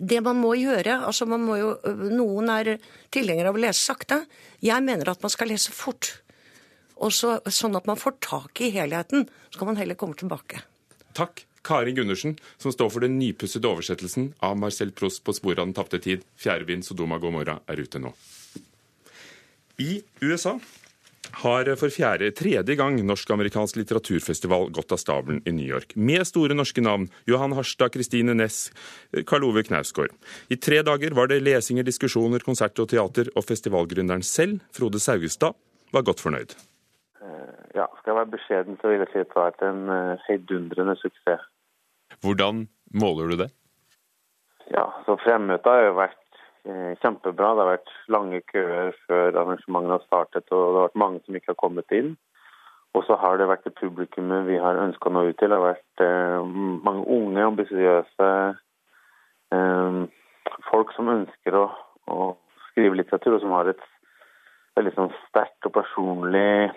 Det 0.00 0.22
man 0.24 0.40
må 0.40 0.54
gjøre 0.56 1.04
altså 1.06 1.26
man 1.28 1.44
må 1.44 1.56
jo, 1.60 1.68
Noen 2.10 2.48
er 2.50 2.78
tilhengere 3.12 3.52
av 3.52 3.60
å 3.60 3.62
lese 3.62 3.84
sakte. 3.92 4.22
Jeg 4.64 4.82
mener 4.82 5.12
at 5.12 5.22
man 5.22 5.30
skal 5.30 5.52
lese 5.52 5.70
fort. 5.70 6.14
Og 6.96 7.12
så, 7.12 7.36
sånn 7.46 7.76
at 7.76 7.86
man 7.86 8.00
får 8.00 8.16
tak 8.24 8.60
i 8.64 8.72
helheten. 8.72 9.28
Så 9.50 9.60
kan 9.60 9.68
man 9.68 9.76
heller 9.76 9.98
komme 10.00 10.16
tilbake. 10.16 10.64
Takk, 11.12 11.44
Kari 11.62 11.94
Gundersen, 11.96 12.36
som 12.58 12.74
står 12.74 12.90
for 12.90 13.04
den 13.04 13.18
nypussede 13.20 13.70
oversettelsen 13.70 14.32
av 14.42 14.58
Marcel 14.58 14.92
Proust 14.92 15.22
på 15.24 15.34
sporet 15.36 15.62
av 15.62 15.68
den 15.68 15.76
tapte 15.78 16.02
tid. 16.02 16.26
Fjerdebind 16.36 16.86
Sodoma 16.86 17.20
Gomorra 17.22 17.60
er 17.70 17.82
ute 17.82 18.02
nå. 18.02 18.12
I 19.82 20.02
USA 20.20 20.58
har 21.42 21.68
for 21.80 21.92
fjerde, 21.92 22.30
tredje 22.36 22.74
gang 22.76 22.98
norsk-amerikansk 23.06 23.78
litteraturfestival 23.80 24.68
gått 24.74 24.92
av 24.92 25.00
stabelen 25.00 25.40
i 25.48 25.54
New 25.54 25.68
York. 25.68 25.94
Med 25.96 26.26
store 26.28 26.56
norske 26.56 26.82
navn. 26.84 27.08
Johan 27.30 27.54
Harstad, 27.56 27.94
Kristine 27.94 28.34
Næss, 28.36 28.66
Karl 29.26 29.46
Ove 29.48 29.64
Knausgård. 29.64 30.12
I 30.52 30.58
tre 30.60 30.82
dager 30.84 31.16
var 31.16 31.30
det 31.30 31.40
lesinger, 31.44 31.86
diskusjoner, 31.88 32.44
konsert 32.44 32.78
og 32.82 32.90
teater, 32.92 33.32
og 33.36 33.46
festivalgründeren 33.48 34.26
selv, 34.26 34.60
Frode 34.76 35.00
Saugestad, 35.00 35.56
var 35.92 36.04
godt 36.04 36.20
fornøyd. 36.20 36.52
Eh, 37.22 37.64
ja, 37.78 37.86
skal 37.98 38.12
jeg 38.12 38.20
være 38.20 38.34
beskjeden, 38.36 38.78
så 38.80 38.90
vil 38.90 39.04
jeg 39.04 39.12
si 39.12 39.22
at 39.22 39.30
det 39.30 39.38
har 39.38 39.50
vært 39.50 39.66
en 39.68 39.82
eh, 39.96 40.24
heidundrende 40.28 40.96
suksess. 41.00 41.44
Hvordan 42.22 42.66
måler 43.02 43.32
du 43.32 43.38
det? 43.44 43.50
Ja, 44.70 44.88
så 45.06 45.16
Fremmøtet 45.22 45.70
har 45.70 45.86
jo 45.88 45.94
vært 45.98 46.22
Eh, 46.62 46.94
kjempebra. 47.02 47.54
Det 47.54 47.62
har 47.64 47.70
vært 47.72 47.92
lange 48.14 48.38
køer 48.46 48.92
før 49.08 49.34
arrangementene 49.34 49.96
har 49.96 50.04
startet, 50.06 50.46
og 50.54 50.60
det 50.62 50.78
har 50.78 50.84
vært 50.86 51.00
mange 51.02 51.22
som 51.24 51.34
ikke 51.34 51.50
har 51.50 51.58
kommet 51.58 51.94
inn. 51.96 52.12
Og 52.94 53.02
så 53.08 53.16
har 53.18 53.40
det 53.40 53.48
vært 53.50 53.64
det 53.66 53.74
publikummet 53.80 54.46
vi 54.46 54.60
har 54.62 54.78
ønska 54.78 55.10
å 55.10 55.14
nå 55.16 55.24
ut 55.26 55.38
til. 55.40 55.50
Det 55.50 55.58
har 55.58 55.72
vært 55.72 56.04
eh, 56.06 56.52
mange 56.86 57.02
unge, 57.16 57.48
ambisiøse 57.48 58.28
eh, 59.56 59.98
folk 60.68 60.94
som 60.94 61.10
ønsker 61.10 61.58
å, 61.58 61.64
å, 62.14 62.30
skrive 62.70 63.00
litteratur, 63.00 63.36
og 63.36 63.42
som 63.42 63.56
har 63.56 63.72
et 63.72 63.82
veldig 64.78 64.94
sånn 64.94 65.10
sterkt 65.26 65.66
og 65.66 65.74
personlig 65.74 66.70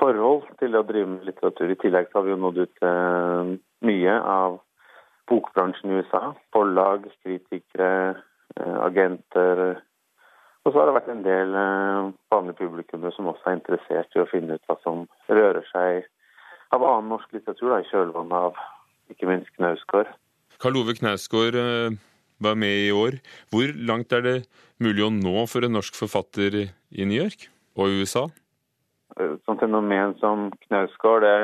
forhold 0.00 0.46
til 0.60 0.76
å 0.76 0.84
drive 0.86 1.08
med 1.16 1.26
litteratur. 1.28 1.70
I 1.70 1.80
tillegg 1.80 2.12
har 2.14 2.26
vi 2.26 2.34
jo 2.34 2.40
nådd 2.40 2.60
ut 2.64 2.76
til 2.80 3.56
mye 3.86 4.14
av 4.34 4.60
bokbransjen 5.30 5.92
i 5.92 6.00
USA. 6.02 6.22
Forlag, 6.52 7.06
kritikere, 7.24 8.16
Eh, 8.54 8.76
agenter. 8.86 9.80
Og 10.64 10.70
så 10.70 10.78
har 10.78 10.86
det 10.86 10.94
vært 10.94 11.10
en 11.10 11.24
del 11.24 11.56
eh, 11.58 12.10
vanlige 12.30 12.60
publikummere 12.60 13.10
som 13.16 13.26
også 13.26 13.50
er 13.50 13.56
interessert 13.58 14.14
i 14.14 14.22
å 14.22 14.28
finne 14.30 14.54
ut 14.54 14.68
hva 14.70 14.76
som 14.84 15.08
rører 15.26 15.64
seg 15.72 16.06
av 16.74 16.84
annen 16.86 17.10
norsk 17.10 17.34
litteratur, 17.34 17.72
da, 17.72 17.80
i 17.82 17.88
kjølvannet 17.90 18.36
av 18.48 18.60
ikke 19.10 19.26
minst 19.28 19.50
Knausgård. 19.58 20.12
Karl 20.62 20.78
Ove 20.78 20.94
Knausgård 21.00 21.58
eh, 21.58 21.98
var 22.46 22.60
med 22.60 22.84
i 22.84 22.94
år. 22.94 23.18
Hvor 23.50 23.74
langt 23.90 24.14
er 24.14 24.22
det 24.22 24.36
mulig 24.82 25.02
å 25.02 25.10
nå 25.10 25.44
for 25.50 25.66
en 25.66 25.74
norsk 25.74 25.98
forfatter 25.98 26.60
i 26.62 27.08
New 27.08 27.18
York 27.18 27.48
og 27.74 27.90
i 27.90 28.04
USA? 28.04 28.28
Sånn 29.14 29.60
fenomen 29.60 30.16
som 30.18 30.48
Knausgård 30.64 31.22
det 31.22 31.34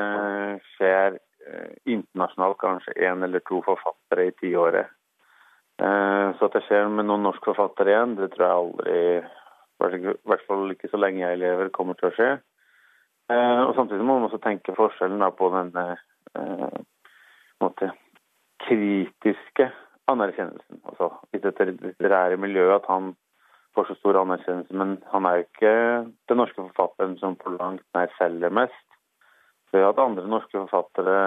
skjer 0.72 1.18
internasjonalt 1.88 2.58
kanskje 2.60 2.96
én 3.06 3.22
eller 3.22 3.42
to 3.46 3.60
forfattere 3.66 4.26
i 4.28 4.32
tiåret. 4.40 4.90
Eh, 5.80 6.28
så 6.36 6.48
at 6.48 6.56
det 6.56 6.64
skjer 6.66 6.90
med 6.92 7.06
noen 7.08 7.24
norske 7.24 7.46
forfattere 7.48 7.94
igjen, 7.94 8.16
det 8.18 8.30
tror 8.34 8.46
jeg 8.46 8.58
aldri, 8.60 8.96
i 10.02 10.16
hvert 10.28 10.44
fall 10.48 10.74
ikke 10.74 10.90
så 10.92 11.00
lenge 11.00 11.22
jeg 11.22 11.40
lever, 11.40 11.72
kommer 11.72 11.96
til 11.96 12.10
å 12.10 12.14
skje. 12.16 12.30
Eh, 13.32 13.60
og 13.64 13.72
Samtidig 13.78 14.04
må 14.04 14.18
man 14.18 14.28
også 14.28 14.42
tenke 14.44 14.76
forskjellen 14.76 15.24
på 15.38 15.48
den 15.54 15.72
eh, 15.80 16.80
måte, 17.64 17.92
kritiske 18.66 19.70
anerkjennelsen. 20.10 20.82
Altså 20.90 21.14
i 21.32 21.40
det 21.40 21.54
litterære 21.70 22.36
miljøet 22.40 22.82
at 22.82 22.90
han 22.90 23.14
får 23.74 23.88
så 23.88 23.98
stor 23.98 24.20
anerkjennelse. 24.22 24.76
Men 24.76 24.96
han 25.12 25.26
er 25.26 25.40
jo 25.40 25.46
ikke 25.46 25.74
den 26.30 26.40
norske 26.42 26.62
forfatteren 26.62 27.16
som 27.20 27.38
på 27.38 27.54
langt 27.56 27.86
nær 27.96 28.10
selger 28.18 28.52
mest. 28.54 28.86
Vi 29.70 29.78
har 29.78 29.92
hatt 29.92 30.02
andre 30.02 30.26
norske 30.26 30.58
forfattere 30.58 31.18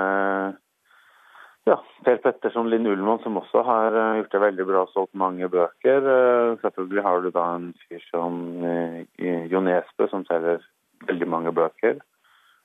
ja, 1.64 1.78
Per 2.04 2.18
Petterson, 2.20 2.68
Linn 2.70 2.88
Ullmann, 2.92 3.22
som 3.24 3.38
også 3.40 3.62
har 3.64 3.96
eh, 3.96 4.16
gjort 4.20 4.34
det 4.34 4.42
veldig 4.44 4.66
bra 4.68 4.82
og 4.84 4.92
solgt 4.92 5.14
mange 5.16 5.48
bøker. 5.52 6.08
Eh, 6.16 6.56
selvfølgelig 6.64 7.04
har 7.06 7.24
du 7.24 7.30
da 7.32 7.46
en 7.56 7.70
fyr 7.86 8.04
som 8.10 8.42
eh, 8.68 9.06
Jo 9.52 9.62
Nesbø, 9.64 10.10
som 10.12 10.26
selger 10.28 10.60
veldig 11.08 11.30
mange 11.32 11.54
bøker. 11.56 12.02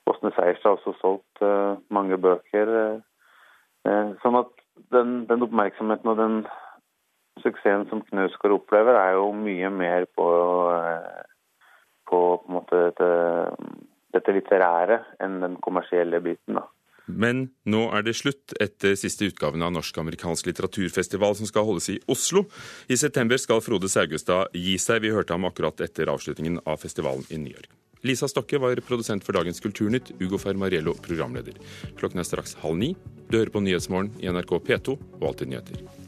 Åsne 0.09 0.33
Seierstad 0.35 0.73
har 0.73 0.79
også 0.79 0.95
solgt 0.99 1.41
mange 1.93 2.17
bøker. 2.17 2.69
Sånn 4.23 4.37
at 4.39 4.49
den, 4.95 5.11
den 5.29 5.43
oppmerksomheten 5.45 6.09
og 6.09 6.17
den 6.17 6.37
suksessen 7.43 7.87
som 7.89 8.03
Knausgård 8.07 8.57
opplever, 8.59 8.97
er 8.97 9.17
jo 9.17 9.29
mye 9.35 9.69
mer 9.73 10.07
på, 10.17 10.27
på, 12.09 12.17
på 12.17 12.49
en 12.49 12.57
måte 12.57 12.83
dette, 12.89 13.09
dette 14.15 14.35
litterære 14.35 15.01
enn 15.23 15.39
den 15.43 15.57
kommersielle 15.63 16.21
biten. 16.25 16.59
da. 16.59 16.67
Men 17.09 17.47
nå 17.65 17.87
er 17.95 18.05
det 18.05 18.15
slutt 18.19 18.53
etter 18.61 18.93
siste 18.99 19.25
utgaven 19.29 19.63
av 19.65 19.73
Norsk-amerikansk 19.73 20.49
litteraturfestival 20.51 21.35
som 21.39 21.49
skal 21.49 21.65
holdes 21.65 21.89
i 21.95 21.97
Oslo. 22.11 22.45
I 22.87 22.99
september 23.01 23.41
skal 23.41 23.63
Frode 23.65 23.89
Saugestad 23.89 24.53
gi 24.53 24.77
seg. 24.81 25.01
Vi 25.03 25.13
hørte 25.15 25.33
ham 25.33 25.47
akkurat 25.49 25.81
etter 25.81 26.11
avslutningen 26.13 26.61
av 26.69 26.81
festivalen 26.83 27.25
i 27.33 27.41
New 27.41 27.55
York. 27.55 27.71
Lisa 28.05 28.29
Stokke 28.31 28.61
var 28.61 28.79
produsent 28.87 29.25
for 29.27 29.35
dagens 29.35 29.59
Kulturnytt, 29.59 30.13
Ugo 30.21 30.39
Fermariello 30.39 30.93
programleder. 31.03 31.57
Klokken 31.99 32.21
er 32.21 32.27
straks 32.27 32.55
halv 32.61 32.79
ni. 32.79 32.93
Du 33.27 33.41
hører 33.41 33.51
på 33.51 33.63
Nyhetsmorgen 33.65 34.13
i 34.23 34.31
NRK 34.31 34.55
P2 34.69 34.95
og 35.19 35.27
Alltid 35.33 35.51
nyheter. 35.51 36.07